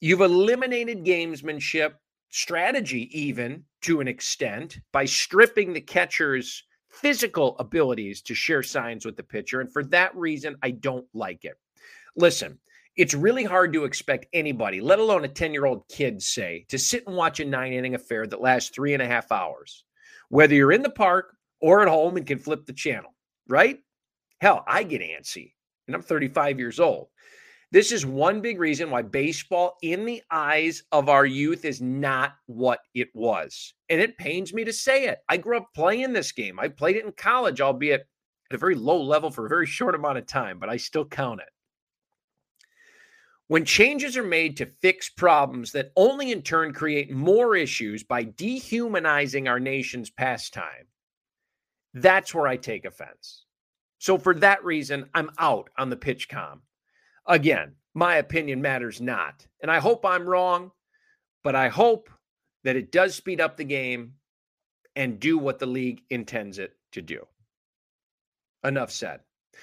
You've 0.00 0.20
eliminated 0.20 1.04
gamesmanship, 1.04 1.94
strategy, 2.30 3.10
even 3.18 3.64
to 3.82 4.00
an 4.00 4.06
extent, 4.06 4.78
by 4.92 5.06
stripping 5.06 5.72
the 5.72 5.80
catcher's 5.80 6.62
physical 7.00 7.56
abilities 7.58 8.22
to 8.22 8.34
share 8.34 8.62
signs 8.62 9.04
with 9.04 9.16
the 9.16 9.22
pitcher. 9.22 9.60
And 9.60 9.72
for 9.72 9.84
that 9.84 10.14
reason, 10.16 10.56
I 10.62 10.72
don't 10.72 11.06
like 11.14 11.44
it. 11.44 11.54
Listen, 12.16 12.58
it's 12.96 13.14
really 13.14 13.44
hard 13.44 13.72
to 13.72 13.84
expect 13.84 14.26
anybody, 14.32 14.80
let 14.80 14.98
alone 14.98 15.24
a 15.24 15.28
10 15.28 15.52
year 15.52 15.66
old 15.66 15.88
kid, 15.88 16.20
say, 16.20 16.66
to 16.68 16.78
sit 16.78 17.06
and 17.06 17.16
watch 17.16 17.38
a 17.38 17.44
nine 17.44 17.72
inning 17.72 17.94
affair 17.94 18.26
that 18.26 18.40
lasts 18.40 18.70
three 18.70 18.92
and 18.92 19.02
a 19.02 19.06
half 19.06 19.30
hours, 19.30 19.84
whether 20.28 20.54
you're 20.54 20.72
in 20.72 20.82
the 20.82 20.90
park 20.90 21.36
or 21.60 21.82
at 21.82 21.88
home 21.88 22.16
and 22.16 22.26
can 22.26 22.38
flip 22.38 22.66
the 22.66 22.72
channel, 22.72 23.14
right? 23.48 23.78
Hell, 24.40 24.64
I 24.66 24.82
get 24.82 25.00
antsy 25.00 25.52
and 25.86 25.94
I'm 25.94 26.02
35 26.02 26.58
years 26.58 26.80
old. 26.80 27.08
This 27.70 27.92
is 27.92 28.06
one 28.06 28.40
big 28.40 28.58
reason 28.58 28.90
why 28.90 29.02
baseball, 29.02 29.76
in 29.82 30.06
the 30.06 30.22
eyes 30.30 30.84
of 30.90 31.10
our 31.10 31.26
youth, 31.26 31.66
is 31.66 31.82
not 31.82 32.32
what 32.46 32.80
it 32.94 33.08
was. 33.14 33.74
And 33.90 34.00
it 34.00 34.16
pains 34.16 34.54
me 34.54 34.64
to 34.64 34.72
say 34.72 35.06
it. 35.06 35.18
I 35.28 35.36
grew 35.36 35.58
up 35.58 35.68
playing 35.74 36.14
this 36.14 36.32
game. 36.32 36.58
I 36.58 36.68
played 36.68 36.96
it 36.96 37.04
in 37.04 37.12
college, 37.12 37.60
albeit 37.60 38.08
at 38.50 38.54
a 38.54 38.58
very 38.58 38.74
low 38.74 39.02
level 39.02 39.30
for 39.30 39.44
a 39.44 39.50
very 39.50 39.66
short 39.76 39.94
amount 39.94 40.16
of 40.16 40.26
time, 40.26 40.58
but 40.58 40.70
I 40.70 40.78
still 40.78 41.04
count 41.04 41.40
it. 41.40 41.48
When 43.48 43.64
changes 43.64 44.16
are 44.16 44.24
made 44.24 44.58
to 44.58 44.66
fix 44.66 45.08
problems 45.08 45.72
that 45.72 45.92
only 45.96 46.32
in 46.32 46.42
turn 46.42 46.72
create 46.72 47.10
more 47.10 47.56
issues 47.56 48.02
by 48.02 48.24
dehumanizing 48.24 49.48
our 49.48 49.60
nation's 49.60 50.10
pastime, 50.10 50.86
that's 51.94 52.34
where 52.34 52.46
I 52.46 52.56
take 52.56 52.84
offense. 52.84 53.44
So, 53.98 54.18
for 54.18 54.34
that 54.34 54.62
reason, 54.64 55.08
I'm 55.14 55.30
out 55.38 55.70
on 55.78 55.88
the 55.88 55.96
PitchCom. 55.96 56.60
Again, 57.28 57.74
my 57.94 58.16
opinion 58.16 58.62
matters 58.62 59.00
not. 59.00 59.46
And 59.60 59.70
I 59.70 59.78
hope 59.78 60.04
I'm 60.04 60.26
wrong, 60.26 60.72
but 61.44 61.54
I 61.54 61.68
hope 61.68 62.08
that 62.64 62.76
it 62.76 62.90
does 62.90 63.14
speed 63.14 63.40
up 63.40 63.56
the 63.56 63.64
game 63.64 64.14
and 64.96 65.20
do 65.20 65.38
what 65.38 65.58
the 65.58 65.66
league 65.66 66.02
intends 66.10 66.58
it 66.58 66.74
to 66.92 67.02
do. 67.02 67.26
Enough 68.64 68.90
said. 68.90 69.20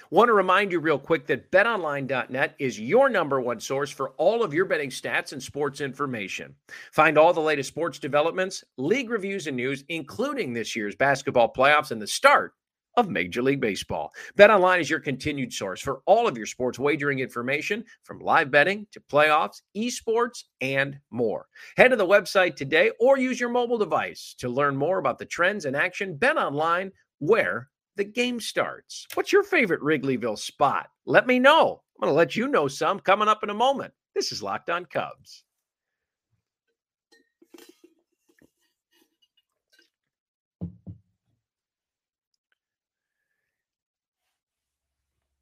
Want 0.10 0.28
to 0.28 0.34
remind 0.34 0.72
you 0.72 0.80
real 0.80 1.00
quick 1.00 1.26
that 1.28 1.52
betonline.net 1.52 2.56
is 2.60 2.80
your 2.80 3.10
number 3.10 3.40
one 3.40 3.60
source 3.60 3.90
for 3.90 4.10
all 4.12 4.44
of 4.44 4.54
your 4.54 4.66
betting 4.66 4.90
stats 4.90 5.32
and 5.32 5.42
sports 5.42 5.82
information. 5.82 6.54
Find 6.92 7.18
all 7.18 7.34
the 7.34 7.40
latest 7.40 7.70
sports 7.70 7.98
developments, 7.98 8.64
league 8.78 9.10
reviews, 9.10 9.48
and 9.48 9.56
news, 9.56 9.84
including 9.90 10.54
this 10.54 10.76
year's 10.76 10.96
basketball 10.96 11.52
playoffs 11.52 11.92
and 11.92 12.02
the 12.02 12.08
start 12.08 12.54
of 12.98 13.10
Major 13.10 13.42
League 13.42 13.62
Baseball. 13.62 14.12
BetOnline 14.38 14.80
is 14.80 14.90
your 14.90 15.00
continued 15.00 15.54
source 15.54 15.82
for 15.82 16.02
all 16.06 16.28
of 16.28 16.38
your 16.38 16.46
sports 16.46 16.80
wagering 16.80 17.20
information 17.20 17.84
from 18.04 18.20
live 18.20 18.52
betting 18.52 18.88
to 18.92 19.00
playoffs, 19.00 19.62
esports, 19.76 20.44
and 20.62 21.00
more. 21.12 21.48
Head 21.78 21.90
to 21.90 21.96
the 21.96 22.06
website 22.06 22.56
today 22.56 22.92
or 23.00 23.18
use 23.18 23.40
your 23.40 23.50
mobile 23.50 23.78
device 23.78 24.36
to 24.40 24.50
learn 24.50 24.76
more 24.76 24.98
about 24.98 25.20
the 25.20 25.26
trends 25.26 25.66
in 25.66 25.76
action. 25.76 26.16
BetOnline, 26.18 26.92
where 27.20 27.70
the 27.96 28.04
game 28.04 28.40
starts. 28.40 29.08
What's 29.14 29.32
your 29.32 29.44
favorite 29.44 29.82
Wrigleyville 29.82 30.38
spot? 30.38 30.88
Let 31.06 31.28
me 31.28 31.40
know. 31.40 31.82
I'm 31.98 32.02
going 32.02 32.12
to 32.12 32.18
let 32.18 32.36
you 32.36 32.48
know 32.48 32.68
some 32.68 33.00
coming 33.00 33.28
up 33.28 33.44
in 33.44 33.50
a 33.50 33.54
moment. 33.54 33.94
This 34.16 34.32
is 34.32 34.44
Locked 34.44 34.70
On 34.70 34.86
Cubs. 34.86 35.44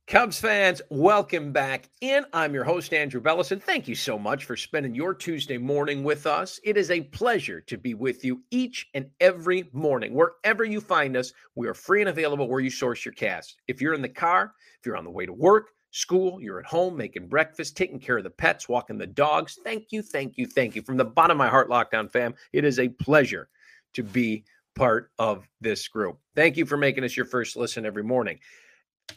Cubs 0.06 0.38
fans, 0.38 0.82
welcome 0.90 1.54
back 1.54 1.90
in. 2.02 2.26
I'm 2.34 2.54
your 2.54 2.66
host, 2.66 2.94
Andrew 2.94 3.22
Belleson. 3.22 3.62
Thank 3.62 3.88
you 3.88 3.96
so 3.96 4.20
much 4.20 4.44
for 4.44 4.58
spending 4.58 4.94
your 4.94 5.14
Tuesday 5.14 5.58
morning 5.58 6.04
with 6.04 6.28
us. 6.28 6.60
It 6.66 6.76
is 6.76 6.92
a 6.92 7.02
pleasure 7.02 7.62
to 7.62 7.78
be 7.78 7.94
with 7.94 8.26
you 8.26 8.44
each 8.52 8.90
and 8.94 9.10
every 9.22 9.70
morning. 9.72 10.14
Wherever 10.14 10.66
you 10.66 10.82
find 10.82 11.16
us, 11.16 11.32
we 11.56 11.70
are 11.70 11.74
free 11.74 12.02
and 12.02 12.10
available 12.10 12.50
where 12.50 12.60
you 12.60 12.70
source 12.70 13.06
your 13.06 13.14
cast. 13.14 13.56
If 13.70 13.80
you're 13.80 13.94
in 13.94 14.02
the 14.02 14.10
car, 14.10 14.54
if 14.78 14.86
you're 14.86 14.98
on 14.98 15.06
the 15.06 15.10
way 15.10 15.26
to 15.26 15.34
work, 15.34 15.70
school, 15.92 16.42
you're 16.42 16.60
at 16.60 16.66
home 16.66 16.98
making 16.98 17.30
breakfast, 17.30 17.78
taking 17.78 18.00
care 18.00 18.18
of 18.18 18.26
the 18.26 18.30
pets, 18.30 18.68
walking 18.68 18.98
the 18.98 19.08
dogs, 19.08 19.58
thank 19.64 19.86
you, 19.92 20.02
thank 20.02 20.38
you, 20.38 20.46
thank 20.46 20.76
you. 20.76 20.82
From 20.82 20.98
the 20.98 21.06
bottom 21.06 21.36
of 21.36 21.46
my 21.46 21.50
heart, 21.50 21.70
Locked 21.70 21.94
On 21.94 22.10
fam, 22.10 22.36
it 22.52 22.66
is 22.66 22.78
a 22.78 22.90
pleasure 22.90 23.48
to 23.94 24.04
be 24.04 24.44
part 24.76 25.12
of 25.18 25.48
this 25.62 25.88
group. 25.88 26.20
Thank 26.36 26.58
you 26.58 26.66
for 26.66 26.76
making 26.76 27.06
us 27.06 27.16
your 27.16 27.26
first 27.26 27.56
listen 27.56 27.86
every 27.86 28.04
morning. 28.04 28.40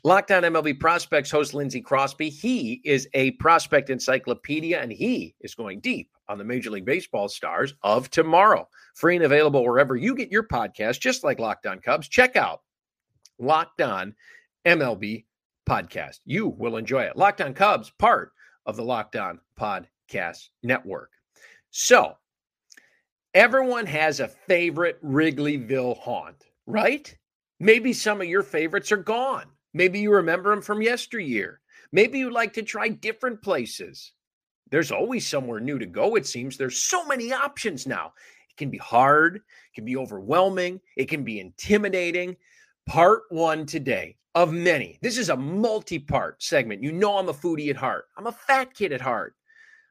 Locked 0.05 0.31
On 0.31 0.43
MLB 0.43 0.79
Prospects 0.79 1.31
host 1.31 1.55
Lindsey 1.55 1.81
Crosby. 1.81 2.29
He 2.29 2.81
is 2.85 3.09
a 3.15 3.33
prospect 3.33 3.91
encyclopedia 3.91 4.81
and 4.81 4.93
he 4.93 5.35
is 5.41 5.55
going 5.55 5.81
deep 5.81 6.11
on 6.29 6.39
the 6.39 6.45
Major 6.45 6.71
League 6.71 6.85
Baseball 6.85 7.29
stars 7.29 7.75
of 7.83 8.11
tomorrow. 8.11 8.69
Free 8.95 9.17
and 9.17 9.25
available 9.25 9.65
wherever 9.65 9.97
you 9.97 10.15
get 10.15 10.31
your 10.31 10.47
podcast, 10.47 11.01
just 11.01 11.25
like 11.25 11.39
Locked 11.39 11.67
On 11.67 11.81
Cubs. 11.81 12.09
Check 12.09 12.37
out 12.37 12.61
Locked 13.39 13.81
On 13.81 14.15
MLB 14.65 15.25
Podcast. 15.69 16.21
You 16.25 16.49
will 16.49 16.77
enjoy 16.77 17.03
it. 17.03 17.17
Locked 17.17 17.41
On 17.41 17.55
Cubs, 17.55 17.91
part 17.99 18.33
of 18.65 18.77
the 18.77 18.83
Lockdown 18.83 19.39
Podcast 19.59 20.49
Network. 20.63 21.11
So, 21.71 22.17
everyone 23.35 23.87
has 23.87 24.21
a 24.21 24.29
favorite 24.29 25.03
Wrigleyville 25.05 25.99
haunt, 25.99 26.45
right? 26.67 27.17
Maybe 27.61 27.93
some 27.93 28.21
of 28.21 28.27
your 28.27 28.43
favorites 28.43 28.93
are 28.93 28.97
gone. 28.97 29.47
Maybe 29.77 30.01
you 30.01 30.11
remember 30.11 30.49
them 30.49 30.63
from 30.63 30.81
yesteryear. 30.81 31.61
Maybe 31.93 32.19
you'd 32.19 32.33
like 32.33 32.55
to 32.55 32.63
try 32.63 32.89
different 32.89 33.43
places. 33.43 34.13
There's 34.71 34.91
always 34.91 35.29
somewhere 35.29 35.61
new 35.61 35.79
to 35.79 35.85
go, 35.85 36.17
it 36.17 36.27
seems. 36.27 36.57
There's 36.57 36.81
so 36.81 37.05
many 37.05 37.31
options 37.31 37.87
now. 37.87 38.15
It 38.49 38.57
can 38.57 38.71
be 38.71 38.79
hard, 38.79 39.37
it 39.37 39.43
can 39.75 39.85
be 39.85 39.99
overwhelming, 39.99 40.81
it 40.97 41.11
can 41.11 41.25
be 41.25 41.41
intimidating. 41.41 42.39
Part 42.87 43.25
one 43.29 43.67
today 43.67 44.17
of 44.35 44.51
many. 44.51 44.99
This 45.03 45.19
is 45.19 45.29
a 45.29 45.37
multi 45.37 45.99
part 45.99 46.43
segment. 46.43 46.83
You 46.83 46.93
know, 46.93 47.19
I'm 47.19 47.29
a 47.29 47.35
foodie 47.35 47.69
at 47.69 47.77
heart, 47.77 48.07
I'm 48.17 48.29
a 48.29 48.33
fat 48.33 48.73
kid 48.73 48.95
at 48.95 49.03
heart. 49.03 49.35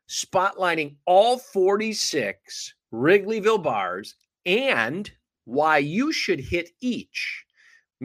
Spotlighting 0.10 0.96
all 1.06 1.38
46 1.38 2.74
Wrigleyville 2.92 3.62
bars 3.62 4.16
and 4.48 5.12
why 5.44 5.78
you 5.78 6.12
should 6.12 6.40
hit 6.40 6.72
each 6.82 7.45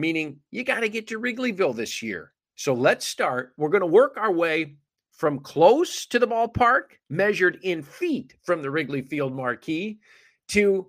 meaning 0.01 0.39
you 0.49 0.63
got 0.63 0.81
to 0.81 0.89
get 0.89 1.07
to 1.07 1.19
Wrigleyville 1.19 1.75
this 1.75 2.01
year. 2.01 2.33
So 2.55 2.73
let's 2.73 3.07
start. 3.07 3.53
We're 3.57 3.69
going 3.69 3.81
to 3.81 3.87
work 3.87 4.17
our 4.17 4.31
way 4.31 4.75
from 5.13 5.39
close 5.39 6.05
to 6.07 6.19
the 6.19 6.27
ballpark, 6.27 6.97
measured 7.09 7.59
in 7.63 7.83
feet 7.83 8.35
from 8.43 8.61
the 8.61 8.71
Wrigley 8.71 9.01
Field 9.01 9.33
marquee, 9.33 9.99
to 10.49 10.87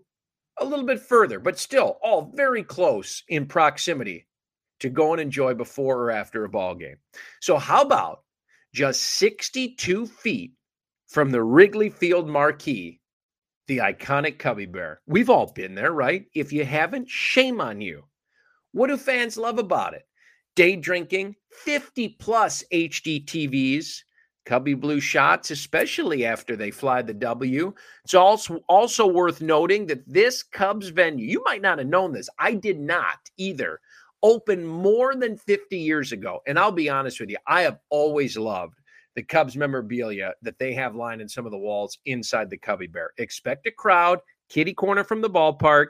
a 0.58 0.64
little 0.64 0.86
bit 0.86 1.00
further, 1.00 1.38
but 1.38 1.58
still 1.58 1.98
all 2.02 2.32
very 2.34 2.62
close 2.62 3.22
in 3.28 3.46
proximity 3.46 4.26
to 4.80 4.88
go 4.88 5.12
and 5.12 5.20
enjoy 5.20 5.54
before 5.54 6.00
or 6.00 6.10
after 6.10 6.44
a 6.44 6.48
ball 6.48 6.74
game. 6.74 6.96
So 7.40 7.56
how 7.56 7.82
about 7.82 8.22
just 8.74 9.02
62 9.02 10.06
feet 10.06 10.52
from 11.08 11.30
the 11.30 11.42
Wrigley 11.42 11.90
Field 11.90 12.28
marquee, 12.28 13.00
the 13.66 13.78
iconic 13.78 14.38
Cubby 14.38 14.66
Bear? 14.66 15.00
We've 15.06 15.30
all 15.30 15.52
been 15.52 15.74
there, 15.74 15.92
right? 15.92 16.26
If 16.34 16.52
you 16.52 16.64
haven't, 16.64 17.08
shame 17.08 17.60
on 17.60 17.80
you. 17.80 18.04
What 18.72 18.88
do 18.88 18.96
fans 18.96 19.36
love 19.36 19.58
about 19.58 19.94
it? 19.94 20.06
Day 20.56 20.76
drinking, 20.76 21.36
50 21.50 22.16
plus 22.18 22.64
HD 22.72 23.24
TVs, 23.24 24.02
Cubby 24.44 24.74
Blue 24.74 25.00
shots, 25.00 25.50
especially 25.50 26.24
after 26.24 26.56
they 26.56 26.70
fly 26.70 27.02
the 27.02 27.14
W. 27.14 27.72
It's 28.04 28.14
also 28.14 28.60
also 28.68 29.06
worth 29.06 29.40
noting 29.40 29.86
that 29.86 30.06
this 30.06 30.42
Cubs 30.42 30.88
venue, 30.88 31.26
you 31.26 31.42
might 31.44 31.62
not 31.62 31.78
have 31.78 31.86
known 31.86 32.12
this. 32.12 32.28
I 32.38 32.54
did 32.54 32.80
not 32.80 33.18
either. 33.36 33.80
Opened 34.22 34.66
more 34.66 35.14
than 35.16 35.36
50 35.36 35.76
years 35.76 36.12
ago. 36.12 36.40
And 36.46 36.58
I'll 36.58 36.72
be 36.72 36.88
honest 36.88 37.20
with 37.20 37.30
you, 37.30 37.38
I 37.46 37.62
have 37.62 37.78
always 37.90 38.36
loved 38.36 38.78
the 39.14 39.22
Cubs 39.22 39.56
memorabilia 39.56 40.32
that 40.42 40.58
they 40.58 40.72
have 40.74 40.94
lined 40.94 41.20
in 41.20 41.28
some 41.28 41.44
of 41.44 41.52
the 41.52 41.58
walls 41.58 41.98
inside 42.06 42.48
the 42.48 42.56
Cubby 42.56 42.86
Bear. 42.86 43.10
Expect 43.18 43.66
a 43.66 43.72
crowd, 43.72 44.20
kitty 44.48 44.72
corner 44.74 45.04
from 45.04 45.20
the 45.20 45.30
ballpark. 45.30 45.88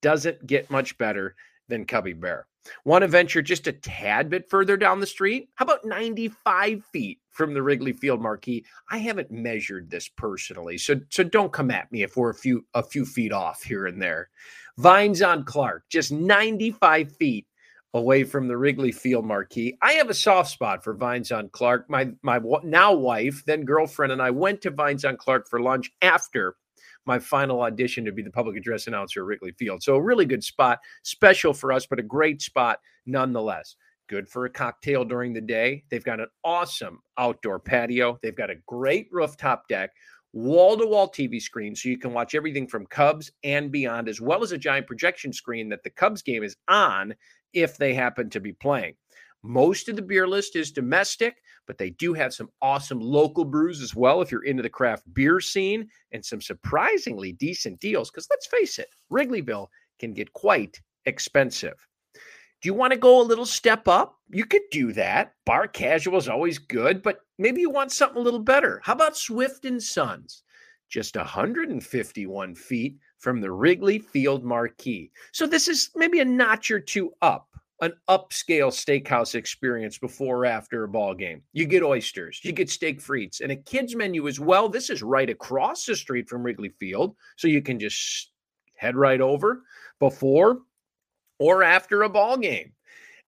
Doesn't 0.00 0.46
get 0.46 0.70
much 0.70 0.96
better 0.96 1.34
than 1.72 1.86
Cubby 1.86 2.12
Bear. 2.12 2.46
Want 2.84 3.02
to 3.02 3.08
venture 3.08 3.42
just 3.42 3.66
a 3.66 3.72
tad 3.72 4.28
bit 4.28 4.48
further 4.48 4.76
down 4.76 5.00
the 5.00 5.06
street? 5.06 5.48
How 5.54 5.64
about 5.64 5.84
95 5.84 6.84
feet 6.92 7.18
from 7.30 7.54
the 7.54 7.62
Wrigley 7.62 7.92
Field 7.92 8.20
marquee? 8.20 8.64
I 8.90 8.98
haven't 8.98 9.30
measured 9.30 9.90
this 9.90 10.06
personally, 10.06 10.78
so 10.78 11.00
so 11.08 11.24
don't 11.24 11.52
come 11.52 11.70
at 11.70 11.90
me 11.90 12.02
if 12.02 12.16
we're 12.16 12.30
a 12.30 12.34
few 12.34 12.64
a 12.74 12.82
few 12.82 13.04
feet 13.04 13.32
off 13.32 13.62
here 13.62 13.86
and 13.86 14.00
there. 14.00 14.28
Vines 14.78 15.22
on 15.22 15.44
Clark, 15.44 15.84
just 15.88 16.12
95 16.12 17.16
feet 17.16 17.46
away 17.94 18.22
from 18.22 18.48
the 18.48 18.56
Wrigley 18.56 18.92
Field 18.92 19.24
marquee. 19.24 19.76
I 19.82 19.94
have 19.94 20.08
a 20.08 20.14
soft 20.14 20.50
spot 20.50 20.84
for 20.84 20.94
Vines 20.94 21.32
on 21.32 21.48
Clark. 21.48 21.88
My 21.88 22.10
my 22.22 22.38
now 22.62 22.92
wife, 22.92 23.42
then 23.46 23.64
girlfriend, 23.64 24.12
and 24.12 24.22
I 24.22 24.30
went 24.30 24.60
to 24.62 24.70
Vines 24.70 25.04
on 25.04 25.16
Clark 25.16 25.48
for 25.48 25.60
lunch 25.60 25.90
after 26.02 26.54
my 27.06 27.18
final 27.18 27.62
audition 27.62 28.04
to 28.04 28.12
be 28.12 28.22
the 28.22 28.30
public 28.30 28.56
address 28.56 28.86
announcer 28.86 29.20
at 29.20 29.26
Wrigley 29.26 29.52
Field. 29.52 29.82
So 29.82 29.96
a 29.96 30.02
really 30.02 30.24
good 30.24 30.44
spot, 30.44 30.78
special 31.02 31.52
for 31.52 31.72
us, 31.72 31.86
but 31.86 31.98
a 31.98 32.02
great 32.02 32.42
spot 32.42 32.78
nonetheless. 33.06 33.76
Good 34.08 34.28
for 34.28 34.44
a 34.44 34.50
cocktail 34.50 35.04
during 35.04 35.32
the 35.32 35.40
day. 35.40 35.84
They've 35.90 36.04
got 36.04 36.20
an 36.20 36.26
awesome 36.44 37.00
outdoor 37.18 37.58
patio. 37.58 38.18
They've 38.22 38.36
got 38.36 38.50
a 38.50 38.56
great 38.66 39.08
rooftop 39.10 39.68
deck, 39.68 39.90
wall 40.32 40.76
to 40.76 40.86
wall 40.86 41.08
TV 41.08 41.40
screen, 41.40 41.74
so 41.74 41.88
you 41.88 41.98
can 41.98 42.12
watch 42.12 42.34
everything 42.34 42.66
from 42.66 42.86
Cubs 42.86 43.30
and 43.42 43.72
beyond, 43.72 44.08
as 44.08 44.20
well 44.20 44.42
as 44.42 44.52
a 44.52 44.58
giant 44.58 44.86
projection 44.86 45.32
screen 45.32 45.68
that 45.70 45.82
the 45.82 45.90
Cubs 45.90 46.22
game 46.22 46.42
is 46.42 46.56
on 46.68 47.14
if 47.52 47.76
they 47.76 47.94
happen 47.94 48.28
to 48.30 48.40
be 48.40 48.52
playing. 48.52 48.94
Most 49.42 49.88
of 49.88 49.96
the 49.96 50.02
beer 50.02 50.28
list 50.28 50.56
is 50.56 50.70
domestic, 50.70 51.36
but 51.66 51.78
they 51.78 51.90
do 51.90 52.12
have 52.12 52.34
some 52.34 52.50
awesome 52.60 53.00
local 53.00 53.44
brews 53.44 53.80
as 53.80 53.94
well 53.94 54.20
if 54.20 54.30
you're 54.30 54.44
into 54.44 54.62
the 54.62 54.68
craft 54.68 55.04
beer 55.14 55.40
scene 55.40 55.88
and 56.12 56.24
some 56.24 56.40
surprisingly 56.40 57.32
decent 57.32 57.80
deals. 57.80 58.10
Because 58.10 58.26
let's 58.30 58.46
face 58.46 58.78
it, 58.78 58.88
Wrigleyville 59.10 59.68
can 59.98 60.12
get 60.12 60.32
quite 60.32 60.80
expensive. 61.06 61.86
Do 62.14 62.68
you 62.68 62.74
want 62.74 62.92
to 62.92 62.98
go 62.98 63.20
a 63.20 63.22
little 63.22 63.44
step 63.44 63.88
up? 63.88 64.16
You 64.30 64.44
could 64.44 64.62
do 64.70 64.92
that. 64.92 65.34
Bar 65.44 65.66
casual 65.66 66.16
is 66.16 66.28
always 66.28 66.58
good, 66.58 67.02
but 67.02 67.18
maybe 67.36 67.60
you 67.60 67.70
want 67.70 67.90
something 67.90 68.18
a 68.18 68.24
little 68.24 68.40
better. 68.40 68.80
How 68.84 68.92
about 68.92 69.16
Swift 69.16 69.64
and 69.64 69.82
Sons? 69.82 70.44
Just 70.88 71.16
151 71.16 72.54
feet 72.54 72.98
from 73.18 73.40
the 73.40 73.50
Wrigley 73.50 73.98
Field 73.98 74.44
marquee. 74.44 75.10
So 75.32 75.46
this 75.46 75.66
is 75.66 75.90
maybe 75.96 76.20
a 76.20 76.24
notch 76.24 76.70
or 76.70 76.78
two 76.78 77.12
up, 77.20 77.48
an 77.82 77.92
upscale 78.08 78.70
steakhouse 78.70 79.34
experience 79.34 79.98
before 79.98 80.38
or 80.38 80.46
after 80.46 80.84
a 80.84 80.88
ball 80.88 81.14
game. 81.14 81.42
You 81.52 81.66
get 81.66 81.82
oysters, 81.82 82.40
you 82.44 82.52
get 82.52 82.70
steak 82.70 83.02
frites, 83.02 83.40
and 83.40 83.50
a 83.50 83.56
kids 83.56 83.96
menu 83.96 84.28
as 84.28 84.38
well. 84.38 84.68
This 84.68 84.88
is 84.88 85.02
right 85.02 85.28
across 85.28 85.84
the 85.84 85.96
street 85.96 86.28
from 86.28 86.44
Wrigley 86.44 86.70
Field, 86.78 87.16
so 87.36 87.48
you 87.48 87.60
can 87.60 87.80
just 87.80 88.30
head 88.76 88.94
right 88.94 89.20
over 89.20 89.64
before 89.98 90.60
or 91.40 91.64
after 91.64 92.04
a 92.04 92.08
ball 92.08 92.36
game. 92.36 92.72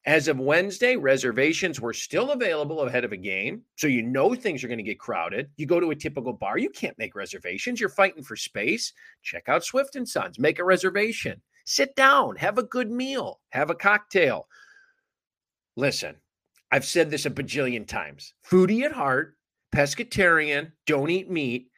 As 0.07 0.29
of 0.29 0.39
Wednesday, 0.39 0.97
reservations 0.97 1.81
were 1.81 1.95
still 1.95 2.31
available 2.31 2.83
ahead 2.83 3.05
of 3.05 3.13
a 3.13 3.17
game. 3.17 3.63
So 3.77 3.87
you 3.87 4.03
know 4.03 4.35
things 4.35 4.63
are 4.63 4.69
going 4.69 4.79
to 4.79 4.85
get 4.85 5.01
crowded. 5.01 5.49
You 5.57 5.67
go 5.67 5.81
to 5.81 5.91
a 5.91 5.97
typical 5.97 6.35
bar, 6.35 6.59
you 6.59 6.71
can't 6.71 6.99
make 6.99 7.17
reservations. 7.17 7.81
You're 7.81 7.89
fighting 7.89 8.23
for 8.23 8.37
space. 8.37 8.93
Check 9.23 9.49
out 9.49 9.65
Swift 9.65 9.97
and 9.97 10.09
Sons, 10.09 10.39
make 10.39 10.61
a 10.61 10.65
reservation. 10.65 11.41
Sit 11.65 11.97
down, 11.97 12.37
have 12.37 12.59
a 12.59 12.63
good 12.63 12.91
meal, 12.91 13.41
have 13.51 13.71
a 13.71 13.75
cocktail. 13.75 14.47
Listen, 15.77 16.17
I've 16.71 16.85
said 16.85 17.11
this 17.11 17.27
a 17.27 17.31
bajillion 17.31 17.87
times. 17.87 18.35
Foodie 18.49 18.83
at 18.83 18.93
heart, 18.93 19.37
pescatarian, 19.75 20.73
don't 20.87 21.11
eat 21.11 21.31
meat, 21.31 21.69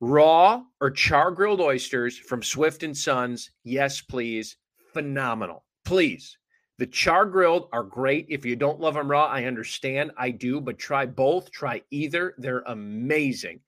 raw 0.00 0.62
or 0.80 0.90
char 0.90 1.30
grilled 1.30 1.60
oysters 1.60 2.18
from 2.18 2.42
Swift 2.42 2.82
and 2.82 2.96
Sons. 2.96 3.50
Yes, 3.64 4.00
please. 4.00 4.56
Phenomenal 4.92 5.64
please. 5.90 6.38
The 6.78 6.86
char 6.86 7.26
grilled 7.26 7.68
are 7.72 7.82
great. 7.82 8.26
If 8.28 8.46
you 8.46 8.54
don't 8.54 8.78
love 8.78 8.94
them 8.94 9.10
raw, 9.10 9.26
I 9.26 9.44
understand. 9.46 10.12
I 10.16 10.30
do, 10.30 10.60
but 10.60 10.78
try 10.78 11.04
both. 11.04 11.50
Try 11.50 11.82
either. 11.90 12.34
They're 12.38 12.62
amazing. 12.66 13.58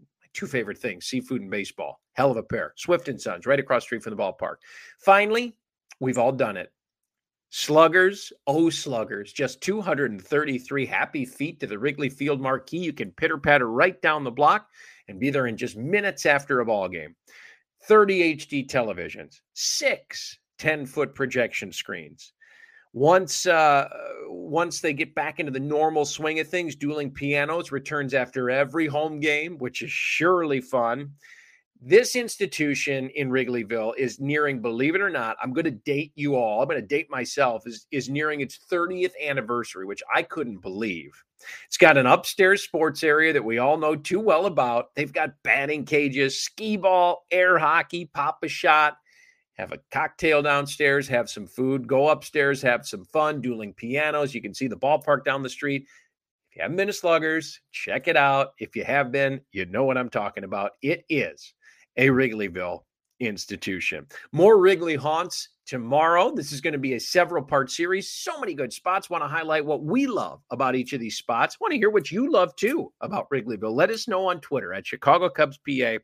My 0.00 0.26
two 0.32 0.48
favorite 0.48 0.78
things 0.78 1.06
seafood 1.06 1.40
and 1.40 1.50
baseball. 1.52 2.01
Hell 2.14 2.30
of 2.30 2.36
a 2.36 2.42
pair. 2.42 2.72
Swift 2.76 3.08
and 3.08 3.20
Sons, 3.20 3.46
right 3.46 3.60
across 3.60 3.84
street 3.84 4.02
from 4.02 4.14
the 4.14 4.22
ballpark. 4.22 4.56
Finally, 4.98 5.56
we've 6.00 6.18
all 6.18 6.32
done 6.32 6.56
it. 6.56 6.72
Sluggers, 7.50 8.32
oh, 8.46 8.70
sluggers, 8.70 9.32
just 9.32 9.60
233 9.60 10.86
happy 10.86 11.26
feet 11.26 11.60
to 11.60 11.66
the 11.66 11.78
Wrigley 11.78 12.08
Field 12.08 12.40
marquee. 12.40 12.78
You 12.78 12.94
can 12.94 13.10
pitter 13.12 13.36
patter 13.36 13.70
right 13.70 14.00
down 14.00 14.24
the 14.24 14.30
block 14.30 14.68
and 15.08 15.20
be 15.20 15.28
there 15.28 15.46
in 15.46 15.58
just 15.58 15.76
minutes 15.76 16.24
after 16.24 16.60
a 16.60 16.64
ball 16.64 16.88
game. 16.88 17.14
30 17.84 18.36
HD 18.36 18.66
televisions, 18.66 19.40
six 19.52 20.38
10 20.58 20.86
foot 20.86 21.14
projection 21.14 21.72
screens. 21.72 22.32
Once 22.94 23.46
uh, 23.46 23.88
once 24.28 24.80
they 24.80 24.92
get 24.92 25.14
back 25.14 25.40
into 25.40 25.50
the 25.50 25.58
normal 25.58 26.04
swing 26.04 26.40
of 26.40 26.48
things, 26.48 26.76
dueling 26.76 27.10
pianos 27.10 27.72
returns 27.72 28.14
after 28.14 28.48
every 28.50 28.86
home 28.86 29.18
game, 29.18 29.56
which 29.58 29.82
is 29.82 29.90
surely 29.90 30.60
fun. 30.60 31.10
This 31.84 32.14
institution 32.14 33.10
in 33.16 33.28
Wrigleyville 33.28 33.96
is 33.98 34.20
nearing, 34.20 34.62
believe 34.62 34.94
it 34.94 35.00
or 35.00 35.10
not, 35.10 35.36
I'm 35.42 35.52
going 35.52 35.64
to 35.64 35.72
date 35.72 36.12
you 36.14 36.36
all. 36.36 36.62
I'm 36.62 36.68
going 36.68 36.80
to 36.80 36.86
date 36.86 37.10
myself, 37.10 37.66
is, 37.66 37.88
is 37.90 38.08
nearing 38.08 38.40
its 38.40 38.60
30th 38.70 39.14
anniversary, 39.20 39.84
which 39.84 40.00
I 40.14 40.22
couldn't 40.22 40.58
believe. 40.58 41.10
It's 41.66 41.76
got 41.76 41.98
an 41.98 42.06
upstairs 42.06 42.62
sports 42.62 43.02
area 43.02 43.32
that 43.32 43.44
we 43.44 43.58
all 43.58 43.76
know 43.78 43.96
too 43.96 44.20
well 44.20 44.46
about. 44.46 44.94
They've 44.94 45.12
got 45.12 45.34
batting 45.42 45.84
cages, 45.84 46.40
skee 46.40 46.76
ball, 46.76 47.26
air 47.32 47.58
hockey, 47.58 48.04
pop 48.14 48.38
a 48.44 48.48
shot, 48.48 48.98
have 49.54 49.72
a 49.72 49.80
cocktail 49.90 50.40
downstairs, 50.40 51.08
have 51.08 51.28
some 51.28 51.48
food, 51.48 51.88
go 51.88 52.10
upstairs, 52.10 52.62
have 52.62 52.86
some 52.86 53.04
fun, 53.06 53.40
dueling 53.40 53.74
pianos. 53.74 54.36
You 54.36 54.40
can 54.40 54.54
see 54.54 54.68
the 54.68 54.76
ballpark 54.76 55.24
down 55.24 55.42
the 55.42 55.48
street. 55.48 55.88
If 56.48 56.56
you 56.56 56.62
haven't 56.62 56.76
been 56.76 56.86
to 56.86 56.92
Sluggers, 56.92 57.60
check 57.72 58.06
it 58.06 58.16
out. 58.16 58.52
If 58.60 58.76
you 58.76 58.84
have 58.84 59.10
been, 59.10 59.40
you 59.50 59.66
know 59.66 59.82
what 59.82 59.98
I'm 59.98 60.10
talking 60.10 60.44
about. 60.44 60.72
It 60.80 61.04
is 61.08 61.54
a 61.96 62.08
Wrigleyville 62.08 62.80
institution. 63.20 64.06
More 64.32 64.58
Wrigley 64.58 64.96
haunts 64.96 65.50
tomorrow. 65.66 66.34
This 66.34 66.52
is 66.52 66.60
going 66.60 66.72
to 66.72 66.78
be 66.78 66.94
a 66.94 67.00
several 67.00 67.42
part 67.42 67.70
series. 67.70 68.10
So 68.10 68.38
many 68.40 68.54
good 68.54 68.72
spots. 68.72 69.08
Want 69.08 69.22
to 69.22 69.28
highlight 69.28 69.64
what 69.64 69.82
we 69.82 70.06
love 70.06 70.42
about 70.50 70.74
each 70.74 70.92
of 70.92 71.00
these 71.00 71.16
spots. 71.16 71.60
Want 71.60 71.72
to 71.72 71.78
hear 71.78 71.90
what 71.90 72.10
you 72.10 72.30
love 72.30 72.54
too 72.56 72.92
about 73.00 73.28
Wrigleyville. 73.30 73.74
Let 73.74 73.90
us 73.90 74.08
know 74.08 74.28
on 74.28 74.40
Twitter 74.40 74.72
at 74.74 74.86
Chicago 74.86 75.28
Cubs 75.28 75.58
PA 75.58 75.98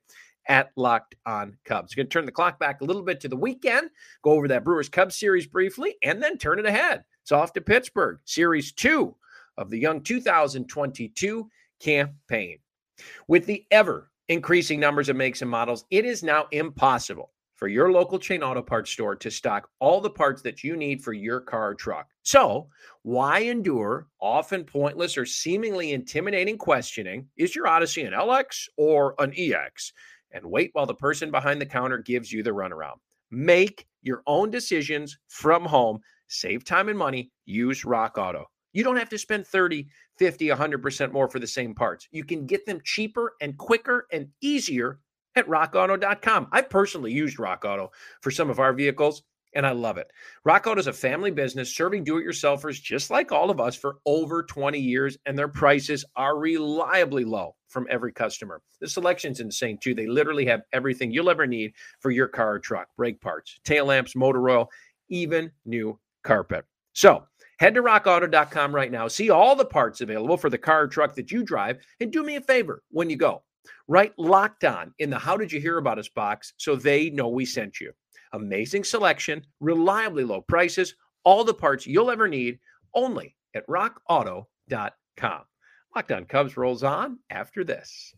at 0.49 0.71
Locked 0.77 1.15
On 1.27 1.57
Cubs. 1.65 1.95
Going 1.95 2.07
to 2.07 2.11
turn 2.11 2.25
the 2.25 2.33
clock 2.33 2.59
back 2.59 2.81
a 2.81 2.85
little 2.85 3.03
bit 3.03 3.21
to 3.21 3.29
the 3.29 3.37
weekend, 3.37 3.91
go 4.23 4.33
over 4.33 4.49
that 4.49 4.65
Brewers 4.65 4.89
Cubs 4.89 5.17
series 5.17 5.47
briefly, 5.47 5.97
and 6.03 6.23
then 6.23 6.39
turn 6.39 6.59
it 6.59 6.67
ahead. 6.67 7.05
It's 7.23 7.33
off 7.33 7.53
to 7.53 7.61
Pittsburgh, 7.61 8.19
series 8.25 8.73
two 8.73 9.15
of 9.59 9.71
the 9.71 9.79
young 9.79 10.01
2022 10.01 11.51
campaign. 11.81 12.59
With 13.29 13.47
the 13.47 13.67
ever 13.71 14.11
increasing 14.29 14.81
numbers 14.81 15.09
of 15.09 15.17
makes 15.17 15.43
and 15.43 15.51
models, 15.51 15.85
it 15.91 16.05
is 16.05 16.23
now 16.23 16.47
impossible 16.53 17.33
for 17.57 17.69
your 17.69 17.91
local 17.91 18.19
chain 18.19 18.43
auto 18.43 18.63
parts 18.63 18.91
store 18.91 19.17
to 19.17 19.31
stock 19.31 19.69
all 19.81 20.01
the 20.01 20.11
parts 20.11 20.43
that 20.43 20.63
you 20.63 20.77
need 20.77 21.03
for 21.03 21.13
your 21.13 21.41
car 21.41 21.71
or 21.71 21.75
truck. 21.75 22.09
So, 22.23 22.69
why 23.03 23.41
endure 23.41 24.07
often 24.21 24.65
pointless 24.65 25.19
or 25.19 25.27
seemingly 25.27 25.93
intimidating 25.93 26.57
questioning? 26.57 27.27
Is 27.37 27.57
your 27.57 27.67
Odyssey 27.67 28.03
an 28.03 28.13
LX 28.13 28.69
or 28.77 29.15
an 29.19 29.33
EX? 29.37 29.93
and 30.33 30.45
wait 30.45 30.71
while 30.73 30.87
the 30.87 30.95
person 30.95 31.31
behind 31.31 31.61
the 31.61 31.67
counter 31.67 31.99
gives 31.99 32.33
you 32.33 32.43
the 32.43 32.51
runaround. 32.51 32.97
Make 33.31 33.87
your 34.03 34.23
own 34.27 34.51
decisions 34.51 35.19
from 35.29 35.65
home. 35.65 36.01
Save 36.29 36.65
time 36.65 36.89
and 36.89 36.99
money. 36.99 37.31
Use 37.45 37.85
Rock 37.85 38.19
Auto. 38.19 38.47
You 38.73 38.85
don't 38.85 38.97
have 38.97 39.09
to 39.11 39.19
spend 39.19 39.47
30, 39.47 39.87
50, 40.19 40.49
100% 40.49 41.13
more 41.13 41.29
for 41.29 41.39
the 41.39 41.47
same 41.47 41.75
parts. 41.75 42.09
You 42.11 42.25
can 42.25 42.47
get 42.47 42.67
them 42.67 42.81
cheaper 42.85 43.35
and 43.41 43.57
quicker 43.57 44.07
and 44.13 44.29
easier 44.41 45.01
at 45.37 45.47
rockauto.com. 45.47 46.49
I 46.53 46.63
personally 46.63 47.13
used 47.13 47.39
Rock 47.39 47.65
Auto 47.65 47.91
for 48.21 48.31
some 48.31 48.51
of 48.51 48.59
our 48.59 48.73
vehicles 48.73 49.23
and 49.55 49.67
I 49.67 49.73
love 49.73 49.99
it. 49.99 50.11
Rock 50.45 50.67
Auto 50.67 50.81
is 50.81 50.87
a 50.87 50.93
family 50.93 51.31
business 51.31 51.75
serving 51.75 52.05
do 52.05 52.19
it 52.19 52.27
yourselfers 52.27 52.83
just 52.83 53.11
like 53.11 53.33
all 53.33 53.51
of 53.51 53.61
us 53.61 53.77
for 53.77 53.99
over 54.07 54.43
20 54.43 54.79
years, 54.79 55.17
and 55.27 55.39
their 55.39 55.49
prices 55.49 56.05
are 56.17 56.39
reliably 56.39 57.25
low 57.25 57.55
from 57.69 57.87
every 57.91 58.13
customer. 58.13 58.63
The 58.81 58.89
selection's 58.89 59.41
insane 59.41 59.79
too. 59.79 59.95
They 59.95 60.07
literally 60.07 60.47
have 60.47 60.63
everything 60.73 61.11
you'll 61.11 61.31
ever 61.31 61.47
need 61.47 61.73
for 62.01 62.11
your 62.11 62.29
car 62.29 62.55
or 62.55 62.59
truck 62.59 62.89
brake 62.97 63.21
parts, 63.21 63.59
tail 63.65 63.87
lamps, 63.87 64.15
motor 64.15 64.49
oil, 64.49 64.71
even 65.09 65.51
new 65.65 65.99
carpet. 66.25 66.65
So, 66.93 67.25
Head 67.59 67.75
to 67.75 67.83
rockauto.com 67.83 68.75
right 68.75 68.91
now. 68.91 69.09
See 69.09 69.31
all 69.31 69.57
the 69.57 69.65
parts 69.65 70.01
available 70.01 70.37
for 70.37 70.49
the 70.49 70.59
car 70.59 70.83
or 70.83 70.89
truck 70.89 71.15
that 71.17 71.33
you 71.33 71.43
drive. 71.43 71.79
And 72.01 72.13
do 72.13 72.23
me 72.23 72.37
a 72.37 72.41
favor 72.41 72.83
when 72.91 73.11
you 73.11 73.17
go. 73.17 73.43
Write 73.89 74.13
locked 74.17 74.65
on 74.65 74.95
in 74.99 75.11
the 75.11 75.19
How 75.19 75.37
Did 75.37 75.53
You 75.53 75.61
Hear 75.61 75.79
About 75.79 75.99
Us 75.99 76.09
box 76.09 76.53
so 76.57 76.77
they 76.77 77.11
know 77.11 77.29
we 77.29 77.45
sent 77.45 77.81
you. 77.81 77.93
Amazing 78.33 78.85
selection, 78.85 79.45
reliably 79.61 80.25
low 80.25 80.41
prices, 80.43 80.95
all 81.25 81.43
the 81.43 81.55
parts 81.55 81.87
you'll 81.87 82.11
ever 82.11 82.29
need 82.29 82.59
only 82.95 83.35
at 83.55 83.67
rockauto.com. 83.67 85.43
Locked 85.97 86.13
on 86.13 86.25
Cubs 86.27 86.57
rolls 86.57 86.85
on 86.85 87.19
after 87.31 87.65
this. 87.65 88.15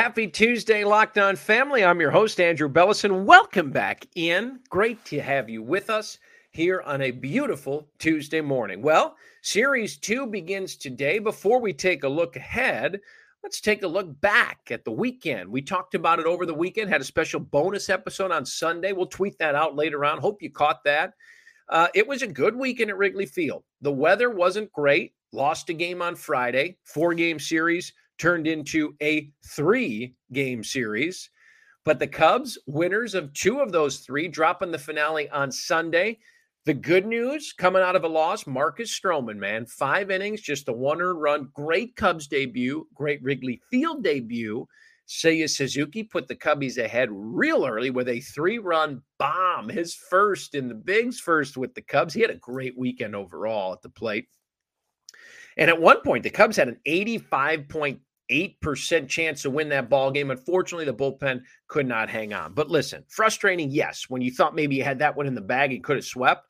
Happy 0.00 0.26
Tuesday, 0.26 0.82
Locked 0.82 1.18
On 1.18 1.36
Family. 1.36 1.84
I'm 1.84 2.00
your 2.00 2.10
host, 2.10 2.40
Andrew 2.40 2.70
Belleson. 2.70 3.26
Welcome 3.26 3.70
back 3.70 4.06
in. 4.14 4.60
Great 4.70 5.04
to 5.04 5.20
have 5.20 5.50
you 5.50 5.62
with 5.62 5.90
us 5.90 6.16
here 6.52 6.80
on 6.86 7.02
a 7.02 7.10
beautiful 7.10 7.86
Tuesday 7.98 8.40
morning. 8.40 8.80
Well, 8.80 9.14
Series 9.42 9.98
2 9.98 10.28
begins 10.28 10.76
today. 10.76 11.18
Before 11.18 11.60
we 11.60 11.74
take 11.74 12.02
a 12.02 12.08
look 12.08 12.36
ahead, 12.36 12.98
let's 13.42 13.60
take 13.60 13.82
a 13.82 13.86
look 13.86 14.18
back 14.22 14.70
at 14.70 14.86
the 14.86 14.90
weekend. 14.90 15.50
We 15.50 15.60
talked 15.60 15.94
about 15.94 16.18
it 16.18 16.24
over 16.24 16.46
the 16.46 16.54
weekend, 16.54 16.88
had 16.88 17.02
a 17.02 17.04
special 17.04 17.38
bonus 17.38 17.90
episode 17.90 18.32
on 18.32 18.46
Sunday. 18.46 18.94
We'll 18.94 19.04
tweet 19.04 19.36
that 19.38 19.54
out 19.54 19.76
later 19.76 20.06
on. 20.06 20.18
Hope 20.18 20.40
you 20.40 20.50
caught 20.50 20.82
that. 20.84 21.12
Uh, 21.68 21.88
it 21.94 22.08
was 22.08 22.22
a 22.22 22.26
good 22.26 22.56
weekend 22.56 22.88
at 22.88 22.96
Wrigley 22.96 23.26
Field. 23.26 23.64
The 23.82 23.92
weather 23.92 24.30
wasn't 24.30 24.72
great. 24.72 25.12
Lost 25.30 25.68
a 25.68 25.74
game 25.74 26.00
on 26.00 26.16
Friday. 26.16 26.78
Four 26.84 27.12
game 27.12 27.38
series 27.38 27.92
turned 28.20 28.46
into 28.46 28.94
a 29.02 29.30
three 29.44 30.14
game 30.32 30.62
series. 30.62 31.30
But 31.84 31.98
the 31.98 32.06
Cubs, 32.06 32.58
winners 32.66 33.14
of 33.14 33.32
two 33.32 33.60
of 33.60 33.72
those 33.72 34.00
three, 34.00 34.28
dropping 34.28 34.70
the 34.70 34.78
finale 34.78 35.28
on 35.30 35.50
Sunday. 35.50 36.18
The 36.66 36.74
good 36.74 37.06
news 37.06 37.54
coming 37.56 37.82
out 37.82 37.96
of 37.96 38.04
a 38.04 38.08
loss, 38.08 38.46
Marcus 38.46 38.96
Stroman, 38.96 39.38
man, 39.38 39.64
five 39.64 40.10
innings, 40.10 40.42
just 40.42 40.68
a 40.68 40.72
one 40.72 40.98
run. 40.98 41.48
Great 41.54 41.96
Cubs 41.96 42.26
debut, 42.26 42.86
great 42.94 43.22
Wrigley 43.22 43.62
Field 43.70 44.04
debut. 44.04 44.66
Seiya 45.08 45.48
Suzuki 45.48 46.04
put 46.04 46.28
the 46.28 46.36
Cubbies 46.36 46.76
ahead 46.78 47.08
real 47.10 47.66
early 47.66 47.90
with 47.90 48.08
a 48.08 48.20
three 48.20 48.58
run 48.58 49.02
bomb, 49.18 49.70
his 49.70 49.94
first 49.94 50.54
in 50.54 50.68
the 50.68 50.74
bigs, 50.74 51.18
first 51.18 51.56
with 51.56 51.74
the 51.74 51.82
Cubs. 51.82 52.12
He 52.12 52.20
had 52.20 52.30
a 52.30 52.36
great 52.36 52.78
weekend 52.78 53.16
overall 53.16 53.72
at 53.72 53.80
the 53.80 53.88
plate. 53.88 54.28
And 55.56 55.68
at 55.68 55.80
one 55.80 56.02
point, 56.02 56.22
the 56.22 56.30
Cubs 56.30 56.56
had 56.56 56.68
an 56.68 56.78
85.8% 58.30 59.08
chance 59.08 59.42
to 59.42 59.50
win 59.50 59.68
that 59.70 59.90
ball 59.90 60.10
game. 60.10 60.30
Unfortunately, 60.30 60.84
the 60.84 60.94
bullpen 60.94 61.42
could 61.68 61.86
not 61.86 62.08
hang 62.08 62.32
on. 62.32 62.52
But 62.54 62.70
listen, 62.70 63.04
frustrating, 63.08 63.70
yes. 63.70 64.06
When 64.08 64.22
you 64.22 64.30
thought 64.30 64.54
maybe 64.54 64.76
you 64.76 64.84
had 64.84 64.98
that 65.00 65.16
one 65.16 65.26
in 65.26 65.34
the 65.34 65.40
bag 65.40 65.72
and 65.72 65.82
could 65.82 65.96
have 65.96 66.04
swept, 66.04 66.46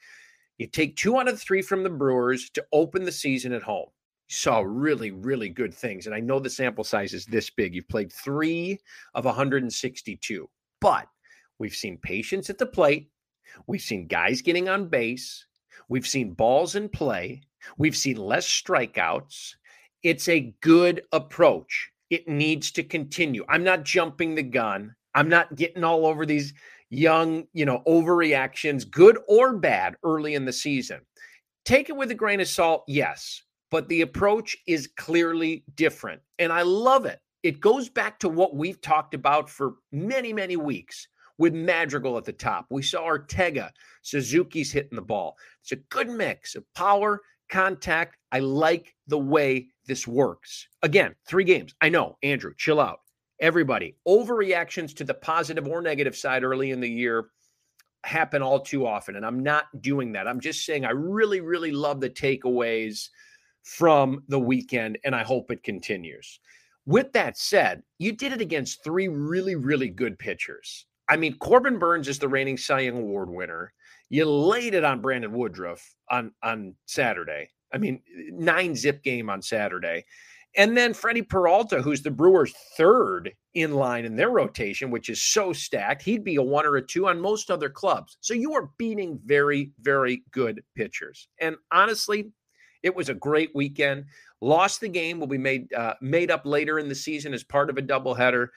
you 0.59 0.67
take 0.67 0.97
two 0.97 1.19
out 1.19 1.29
of 1.29 1.41
three 1.41 1.63
from 1.63 1.83
the 1.83 1.91
Brewers 1.91 2.51
to 2.51 2.65
open 2.73 3.05
the 3.05 3.13
season 3.13 3.53
at 3.53 3.63
home 3.63 3.89
You 4.29 4.35
saw 4.35 4.61
really, 4.61 5.11
really 5.11 5.49
good 5.49 5.73
things. 5.73 6.07
And 6.07 6.15
I 6.15 6.21
know 6.21 6.39
the 6.39 6.51
sample 6.51 6.85
size 6.85 7.15
is 7.15 7.25
this 7.25 7.49
big. 7.51 7.75
You've 7.75 7.89
played 7.89 8.13
three 8.13 8.79
of 9.15 9.25
162, 9.25 10.51
but 10.81 11.09
we've 11.59 11.75
seen 11.75 11.97
patience 11.99 12.51
at 12.51 12.59
the 12.59 12.67
plate. 12.67 13.11
We've 13.67 13.81
seen 13.81 14.07
guys 14.07 14.43
getting 14.43 14.69
on 14.69 14.89
base. 14.89 15.47
We've 15.89 16.07
seen 16.07 16.35
balls 16.35 16.77
in 16.77 16.89
play. 16.89 17.43
We've 17.79 17.97
seen 17.97 18.17
less 18.17 18.47
strikeouts. 18.47 19.55
It's 20.03 20.29
a 20.29 20.55
good 20.61 21.03
approach. 21.13 21.91
It 22.11 22.29
needs 22.29 22.73
to 22.73 22.83
continue. 22.83 23.45
I'm 23.49 23.65
not 23.65 23.85
jumping 23.85 24.35
the 24.35 24.43
gun. 24.43 24.95
I'm 25.15 25.29
not 25.29 25.57
getting 25.57 25.85
all 25.85 26.07
over 26.07 26.27
these 26.27 26.55
young, 26.89 27.45
you 27.53 27.65
know, 27.65 27.83
overreactions, 27.87 28.91
good 28.91 29.19
or 29.29 29.57
bad, 29.57 29.97
early 30.05 30.35
in 30.35 30.45
the 30.45 30.53
season. 30.53 31.01
Take 31.65 31.89
it 31.89 31.97
with 31.97 32.11
a 32.11 32.15
grain 32.15 32.41
of 32.41 32.49
salt, 32.49 32.85
yes 32.89 33.43
but 33.71 33.89
the 33.89 34.03
approach 34.03 34.57
is 34.67 34.89
clearly 34.97 35.65
different. 35.77 36.21
And 36.39 36.53
I 36.53 36.63
love 36.63 37.07
it. 37.07 37.21
It 37.43 37.61
goes 37.61 37.89
back 37.89 38.19
to 38.21 38.29
what 38.29 38.55
we've 38.55 38.81
talked 38.81 39.15
about 39.15 39.49
for 39.49 39.75
many, 39.93 40.33
many 40.33 40.57
weeks 40.57 41.09
with 41.39 41.55
Madrigal 41.55 42.19
at 42.19 42.25
the 42.25 42.33
top. 42.33 42.67
We 42.69 42.83
saw 42.83 43.05
Ortega, 43.05 43.73
Suzuki's 44.03 44.73
hitting 44.73 44.97
the 44.97 45.03
ball. 45.03 45.37
It's 45.63 45.73
a 45.73 45.77
good 45.77 46.09
mix 46.09 46.55
of 46.55 46.65
power, 46.75 47.23
contact. 47.51 48.17
I 48.33 48.39
like 48.39 48.95
the 49.07 49.19
way 49.19 49.69
this 49.87 50.07
works. 50.07 50.69
Again, 50.83 51.15
three 51.27 51.45
games. 51.45 51.75
I 51.81 51.89
know, 51.89 52.17
Andrew, 52.23 52.55
chill 52.57 52.81
out. 52.81 53.01
Everybody, 53.41 53.97
overreactions 54.07 54.95
to 54.97 55.05
the 55.05 55.15
positive 55.15 55.67
or 55.67 55.83
negative 55.83 56.17
side 56.17 56.45
early 56.45 56.71
in 56.71 56.81
the 56.81 56.91
year 56.91 57.31
happen 58.05 58.43
all 58.43 58.61
too 58.61 58.87
often. 58.87 59.17
And 59.17 59.27
I'm 59.27 59.43
not 59.43 59.67
doing 59.81 60.13
that. 60.13 60.29
I'm 60.29 60.41
just 60.41 60.65
saying 60.65 60.85
I 60.85 60.91
really, 60.91 61.41
really 61.41 61.73
love 61.73 62.01
the 62.01 62.11
takeaways 62.11 63.09
from 63.63 64.23
the 64.29 64.39
weekend, 64.39 64.99
and 65.05 65.15
I 65.15 65.23
hope 65.23 65.51
it 65.51 65.63
continues. 65.63 66.41
With 66.87 67.13
that 67.13 67.37
said, 67.37 67.83
you 67.99 68.13
did 68.13 68.33
it 68.33 68.41
against 68.41 68.83
three 68.83 69.09
really, 69.09 69.55
really 69.55 69.89
good 69.89 70.19
pitchers. 70.19 70.87
I 71.11 71.17
mean, 71.17 71.37
Corbin 71.39 71.79
Burnes 71.79 72.07
is 72.07 72.21
the 72.21 72.29
reigning 72.29 72.57
Cy 72.57 72.81
Young 72.81 72.99
Award 72.99 73.29
winner. 73.29 73.73
You 74.11 74.25
laid 74.25 74.75
it 74.75 74.85
on 74.85 75.01
Brandon 75.01 75.33
Woodruff 75.33 75.95
on 76.09 76.33
on 76.43 76.77
Saturday. 76.87 77.51
I 77.75 77.79
mean, 77.79 78.01
nine 78.33 78.77
zip 78.77 79.03
game 79.03 79.29
on 79.29 79.43
Saturday. 79.43 80.05
And 80.57 80.77
then 80.77 80.95
Freddie 80.95 81.23
Peralta, 81.23 81.81
who's 81.81 82.03
the 82.03 82.11
Brewers' 82.11 82.55
third 82.77 83.33
in 83.55 83.75
line 83.75 84.05
in 84.05 84.17
their 84.17 84.31
rotation, 84.31 84.91
which 84.91 85.09
is 85.09 85.23
so 85.23 85.53
stacked, 85.53 86.03
he'd 86.03 86.25
be 86.25 86.37
a 86.37 86.43
one 86.43 86.67
or 86.67 86.77
a 86.77 86.83
two 86.83 87.09
on 87.09 87.21
most 87.21 87.51
other 87.51 87.71
clubs. 87.71 88.17
So 88.21 88.35
you 88.35 88.55
are 88.55 88.71
beating 88.77 89.21
very, 89.25 89.73
very 89.81 90.25
good 90.33 90.63
pitchers. 90.75 91.29
And 91.41 91.57
honestly, 91.71 92.33
it 92.83 92.95
was 92.95 93.09
a 93.09 93.15
great 93.15 93.51
weekend. 93.55 94.07
Lost 94.41 94.81
the 94.81 94.89
game 94.89 95.21
will 95.21 95.29
be 95.29 95.39
made 95.39 95.73
uh, 95.73 95.95
made 96.01 96.31
up 96.31 96.45
later 96.45 96.79
in 96.79 96.89
the 96.89 96.95
season 96.95 97.35
as 97.35 97.45
part 97.45 97.71
of 97.71 97.79
a 97.79 97.83
doubleheader. 97.83 98.49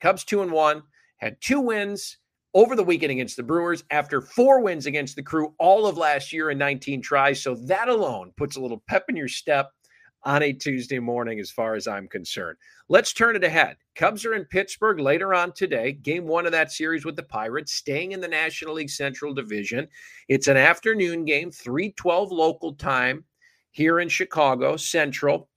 Cubs 0.00 0.24
two 0.24 0.42
and 0.42 0.52
one 0.52 0.82
had 1.22 1.40
two 1.40 1.60
wins 1.60 2.18
over 2.52 2.74
the 2.76 2.84
weekend 2.84 3.12
against 3.12 3.36
the 3.36 3.42
Brewers 3.42 3.84
after 3.90 4.20
four 4.20 4.60
wins 4.60 4.86
against 4.86 5.16
the 5.16 5.22
Crew 5.22 5.54
all 5.58 5.86
of 5.86 5.96
last 5.96 6.32
year 6.32 6.50
in 6.50 6.58
19 6.58 7.00
tries. 7.00 7.40
So 7.40 7.54
that 7.66 7.88
alone 7.88 8.32
puts 8.36 8.56
a 8.56 8.60
little 8.60 8.82
pep 8.88 9.04
in 9.08 9.16
your 9.16 9.28
step 9.28 9.70
on 10.24 10.42
a 10.42 10.52
Tuesday 10.52 10.98
morning, 10.98 11.40
as 11.40 11.50
far 11.50 11.74
as 11.74 11.86
I'm 11.86 12.06
concerned. 12.08 12.56
Let's 12.88 13.12
turn 13.12 13.34
it 13.34 13.42
ahead. 13.42 13.76
Cubs 13.94 14.24
are 14.24 14.34
in 14.34 14.44
Pittsburgh 14.44 15.00
later 15.00 15.34
on 15.34 15.52
today, 15.52 15.92
game 15.92 16.26
one 16.26 16.46
of 16.46 16.52
that 16.52 16.70
series 16.70 17.04
with 17.04 17.16
the 17.16 17.24
Pirates, 17.24 17.72
staying 17.72 18.12
in 18.12 18.20
the 18.20 18.28
National 18.28 18.74
League 18.74 18.90
Central 18.90 19.34
Division. 19.34 19.88
It's 20.28 20.46
an 20.46 20.56
afternoon 20.56 21.24
game, 21.24 21.50
312 21.50 22.30
local 22.30 22.74
time 22.74 23.24
here 23.70 23.98
in 23.98 24.08
Chicago 24.08 24.76
Central. 24.76 25.48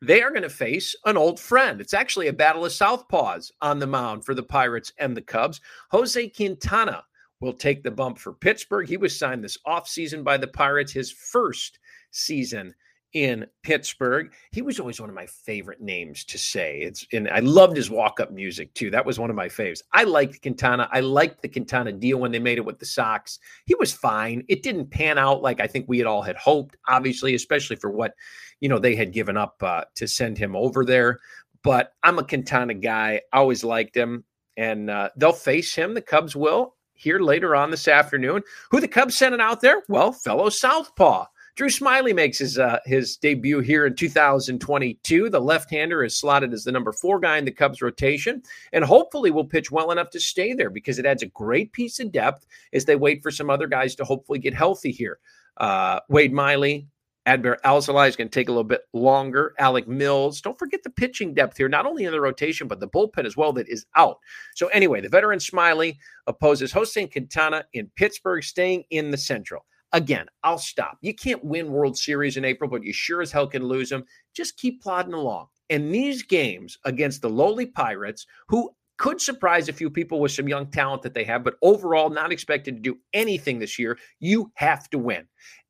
They 0.00 0.22
are 0.22 0.30
going 0.30 0.42
to 0.42 0.50
face 0.50 0.94
an 1.06 1.16
old 1.16 1.40
friend. 1.40 1.80
It's 1.80 1.94
actually 1.94 2.28
a 2.28 2.32
battle 2.32 2.64
of 2.64 2.72
southpaws 2.72 3.50
on 3.60 3.78
the 3.78 3.86
mound 3.86 4.24
for 4.24 4.34
the 4.34 4.42
Pirates 4.42 4.92
and 4.98 5.16
the 5.16 5.22
Cubs. 5.22 5.60
Jose 5.90 6.28
Quintana 6.28 7.04
will 7.40 7.52
take 7.52 7.82
the 7.82 7.90
bump 7.90 8.18
for 8.18 8.32
Pittsburgh. 8.32 8.88
He 8.88 8.96
was 8.96 9.18
signed 9.18 9.42
this 9.42 9.58
offseason 9.66 10.22
by 10.22 10.36
the 10.36 10.46
Pirates, 10.46 10.92
his 10.92 11.10
first 11.10 11.78
season 12.10 12.74
in 13.14 13.46
Pittsburgh. 13.62 14.32
He 14.52 14.62
was 14.62 14.78
always 14.78 15.00
one 15.00 15.08
of 15.08 15.14
my 15.14 15.26
favorite 15.26 15.80
names 15.80 16.24
to 16.24 16.38
say. 16.38 16.80
It's 16.80 17.06
and 17.12 17.28
I 17.30 17.40
loved 17.40 17.76
his 17.76 17.90
walk-up 17.90 18.30
music 18.30 18.72
too. 18.74 18.90
That 18.90 19.06
was 19.06 19.18
one 19.18 19.30
of 19.30 19.36
my 19.36 19.48
faves. 19.48 19.82
I 19.92 20.04
liked 20.04 20.42
Quintana. 20.42 20.88
I 20.92 21.00
liked 21.00 21.42
the 21.42 21.48
Quintana 21.48 21.92
deal 21.92 22.18
when 22.18 22.32
they 22.32 22.38
made 22.38 22.58
it 22.58 22.64
with 22.64 22.78
the 22.78 22.86
Sox. 22.86 23.38
He 23.64 23.74
was 23.76 23.92
fine. 23.92 24.44
It 24.48 24.62
didn't 24.62 24.90
pan 24.90 25.18
out 25.18 25.42
like 25.42 25.60
I 25.60 25.66
think 25.66 25.86
we 25.88 25.98
had 25.98 26.06
all 26.06 26.22
had 26.22 26.36
hoped, 26.36 26.76
obviously, 26.86 27.34
especially 27.34 27.76
for 27.76 27.90
what 27.90 28.14
you 28.60 28.68
know 28.68 28.78
they 28.78 28.94
had 28.94 29.12
given 29.12 29.36
up 29.36 29.62
uh, 29.62 29.84
to 29.96 30.06
send 30.06 30.36
him 30.36 30.54
over 30.54 30.84
there. 30.84 31.18
But 31.62 31.94
I'm 32.02 32.18
a 32.18 32.24
Quintana 32.24 32.74
guy. 32.74 33.20
I 33.32 33.38
always 33.38 33.64
liked 33.64 33.96
him, 33.96 34.24
and 34.56 34.90
uh, 34.90 35.10
they'll 35.16 35.32
face 35.32 35.74
him. 35.74 35.94
The 35.94 36.02
Cubs 36.02 36.36
will 36.36 36.74
here 36.98 37.20
later 37.20 37.54
on 37.56 37.70
this 37.70 37.88
afternoon. 37.88 38.42
Who 38.70 38.80
the 38.80 38.88
Cubs 38.88 39.16
sending 39.16 39.40
out 39.40 39.60
there? 39.60 39.82
Well, 39.88 40.12
fellow 40.12 40.50
Southpaw. 40.50 41.26
Drew 41.58 41.66
Smyly 41.66 42.14
makes 42.14 42.38
his 42.38 42.56
uh, 42.56 42.78
his 42.86 43.16
debut 43.16 43.58
here 43.58 43.84
in 43.84 43.96
2022. 43.96 45.28
The 45.28 45.40
left-hander 45.40 46.04
is 46.04 46.16
slotted 46.16 46.52
as 46.52 46.62
the 46.62 46.70
number 46.70 46.92
four 46.92 47.18
guy 47.18 47.36
in 47.36 47.44
the 47.44 47.50
Cubs 47.50 47.82
rotation, 47.82 48.44
and 48.72 48.84
hopefully 48.84 49.32
will 49.32 49.44
pitch 49.44 49.68
well 49.68 49.90
enough 49.90 50.08
to 50.10 50.20
stay 50.20 50.52
there 50.52 50.70
because 50.70 51.00
it 51.00 51.04
adds 51.04 51.24
a 51.24 51.26
great 51.26 51.72
piece 51.72 51.98
of 51.98 52.12
depth 52.12 52.46
as 52.72 52.84
they 52.84 52.94
wait 52.94 53.24
for 53.24 53.32
some 53.32 53.50
other 53.50 53.66
guys 53.66 53.96
to 53.96 54.04
hopefully 54.04 54.38
get 54.38 54.54
healthy 54.54 54.92
here. 54.92 55.18
Uh, 55.56 55.98
Wade 56.08 56.32
Miley, 56.32 56.86
Adbert 57.26 57.60
Alzolay 57.62 58.06
is 58.08 58.14
going 58.14 58.28
to 58.28 58.32
take 58.40 58.48
a 58.48 58.52
little 58.52 58.62
bit 58.62 58.82
longer. 58.92 59.52
Alec 59.58 59.88
Mills. 59.88 60.40
Don't 60.40 60.60
forget 60.60 60.84
the 60.84 60.90
pitching 60.90 61.34
depth 61.34 61.56
here, 61.56 61.68
not 61.68 61.86
only 61.86 62.04
in 62.04 62.12
the 62.12 62.20
rotation, 62.20 62.68
but 62.68 62.78
the 62.78 62.86
bullpen 62.86 63.24
as 63.24 63.36
well 63.36 63.52
that 63.54 63.68
is 63.68 63.84
out. 63.96 64.18
So, 64.54 64.68
anyway, 64.68 65.00
the 65.00 65.08
veteran 65.08 65.40
Smyly 65.40 65.96
opposes 66.28 66.70
Jose 66.70 67.04
Quintana 67.08 67.64
in 67.72 67.90
Pittsburgh, 67.96 68.44
staying 68.44 68.84
in 68.90 69.10
the 69.10 69.18
Central. 69.18 69.66
Again, 69.92 70.26
I'll 70.44 70.58
stop. 70.58 70.98
You 71.00 71.14
can't 71.14 71.44
win 71.44 71.72
World 71.72 71.96
Series 71.96 72.36
in 72.36 72.44
April, 72.44 72.68
but 72.68 72.84
you 72.84 72.92
sure 72.92 73.22
as 73.22 73.32
hell 73.32 73.46
can 73.46 73.64
lose 73.64 73.88
them. 73.88 74.04
Just 74.34 74.58
keep 74.58 74.82
plodding 74.82 75.14
along. 75.14 75.46
And 75.70 75.94
these 75.94 76.22
games 76.22 76.78
against 76.84 77.22
the 77.22 77.30
lowly 77.30 77.66
Pirates, 77.66 78.26
who 78.48 78.70
could 78.98 79.20
surprise 79.20 79.68
a 79.68 79.72
few 79.72 79.88
people 79.88 80.20
with 80.20 80.32
some 80.32 80.48
young 80.48 80.66
talent 80.66 81.02
that 81.02 81.14
they 81.14 81.24
have, 81.24 81.44
but 81.44 81.56
overall 81.62 82.10
not 82.10 82.32
expected 82.32 82.76
to 82.76 82.82
do 82.82 82.98
anything 83.12 83.58
this 83.58 83.78
year, 83.78 83.98
you 84.18 84.50
have 84.54 84.90
to 84.90 84.98
win. 84.98 85.26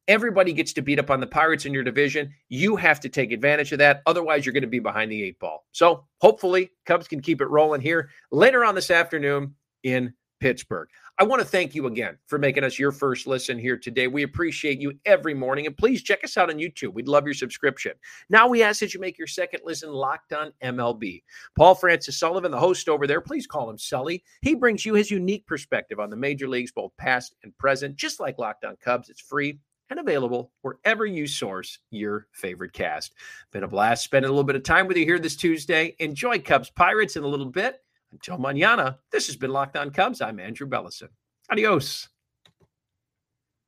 Everybody 0.09 0.55
gets 0.55 0.73
to 0.73 0.83
beat 0.83 0.99
up 0.99 1.11
on 1.11 1.21
the 1.21 1.27
Pirates 1.27 1.67
in 1.67 1.75
your 1.75 1.85
division. 1.85 2.33
You 2.49 2.77
have 2.77 2.99
to 3.01 3.11
take 3.11 3.31
advantage 3.31 3.73
of 3.73 3.79
that. 3.79 4.03
Otherwise, 4.07 4.47
you're 4.47 4.55
going 4.55 4.63
to 4.63 4.67
be 4.67 4.79
behind 4.79 5.13
the 5.13 5.23
eight 5.23 5.39
ball. 5.39 5.67
So 5.73 6.05
hopefully, 6.23 6.71
Cubs 6.87 7.07
can 7.07 7.21
keep 7.21 7.43
it 7.43 7.51
rolling 7.51 7.83
here 7.83 8.09
later 8.33 8.65
on 8.65 8.75
this 8.75 8.91
afternoon 8.91 9.55
in 9.83 10.15
Pittsburgh. 10.40 10.88
I 11.18 11.24
want 11.24 11.40
to 11.42 11.48
thank 11.48 11.74
you 11.74 11.87
again 11.87 12.16
for 12.27 12.38
making 12.38 12.64
us 12.64 12.79
your 12.79 12.92
first 12.92 13.27
listen 13.27 13.59
here 13.59 13.77
today. 13.77 14.07
We 14.07 14.22
appreciate 14.22 14.81
you 14.81 14.92
every 15.05 15.35
morning. 15.35 15.66
And 15.66 15.77
please 15.77 16.03
check 16.03 16.22
us 16.24 16.37
out 16.37 16.51
on 16.51 16.59
YouTube. 16.59 16.94
We'd 16.94 17.09
love 17.09 17.24
your 17.24 17.35
subscription. 17.35 17.92
Now 18.31 18.48
we 18.48 18.62
ask 18.62 18.81
that 18.81 18.94
you 18.94 19.01
make 19.01 19.18
your 19.18 19.27
second 19.27 19.61
listen 19.64 19.90
locked 19.90 20.33
on 20.33 20.53
MLB. 20.62 21.22
Paul 21.57 21.74
Francis 21.74 22.18
Sullivan, 22.18 22.51
the 22.51 22.59
host 22.59 22.88
over 22.88 23.07
there, 23.07 23.20
please 23.20 23.46
call 23.46 23.68
him 23.68 23.79
Sully. 23.79 24.22
He 24.42 24.55
brings 24.55 24.87
you 24.87 24.94
his 24.94 25.11
unique 25.11 25.46
perspective 25.46 25.98
on 26.01 26.11
the 26.11 26.16
major 26.16 26.48
leagues, 26.48 26.72
both 26.72 26.96
past 26.96 27.35
and 27.42 27.57
present, 27.59 27.96
just 27.96 28.20
like 28.20 28.38
Locked 28.38 28.64
On 28.64 28.77
Cubs. 28.77 29.09
It's 29.09 29.20
free 29.20 29.59
and 29.90 29.98
available 29.98 30.53
wherever 30.62 31.07
you 31.07 31.27
source 31.27 31.79
your 31.90 32.27
favorite 32.33 32.72
cast. 32.72 33.14
Been 33.53 33.64
a 33.64 33.68
blast 33.68 34.05
spending 34.05 34.29
a 34.29 34.33
little 34.33 34.44
bit 34.44 34.57
of 34.57 34.62
time 34.62 34.87
with 34.87 34.96
you 34.96 35.05
here 35.05 35.18
this 35.18 35.37
Tuesday. 35.37 35.96
Enjoy 35.98 36.38
Cubs 36.38 36.70
Pirates 36.70 37.16
in 37.16 37.24
a 37.24 37.29
little 37.29 37.46
bit. 37.46 37.81
Until 38.12 38.38
mañana, 38.38 38.99
this 39.12 39.27
has 39.27 39.37
been 39.37 39.51
Locked 39.51 39.77
On 39.77 39.90
Cubs. 39.90 40.21
I'm 40.21 40.40
Andrew 40.40 40.68
Belleson. 40.68 41.09
Adios. 41.51 42.09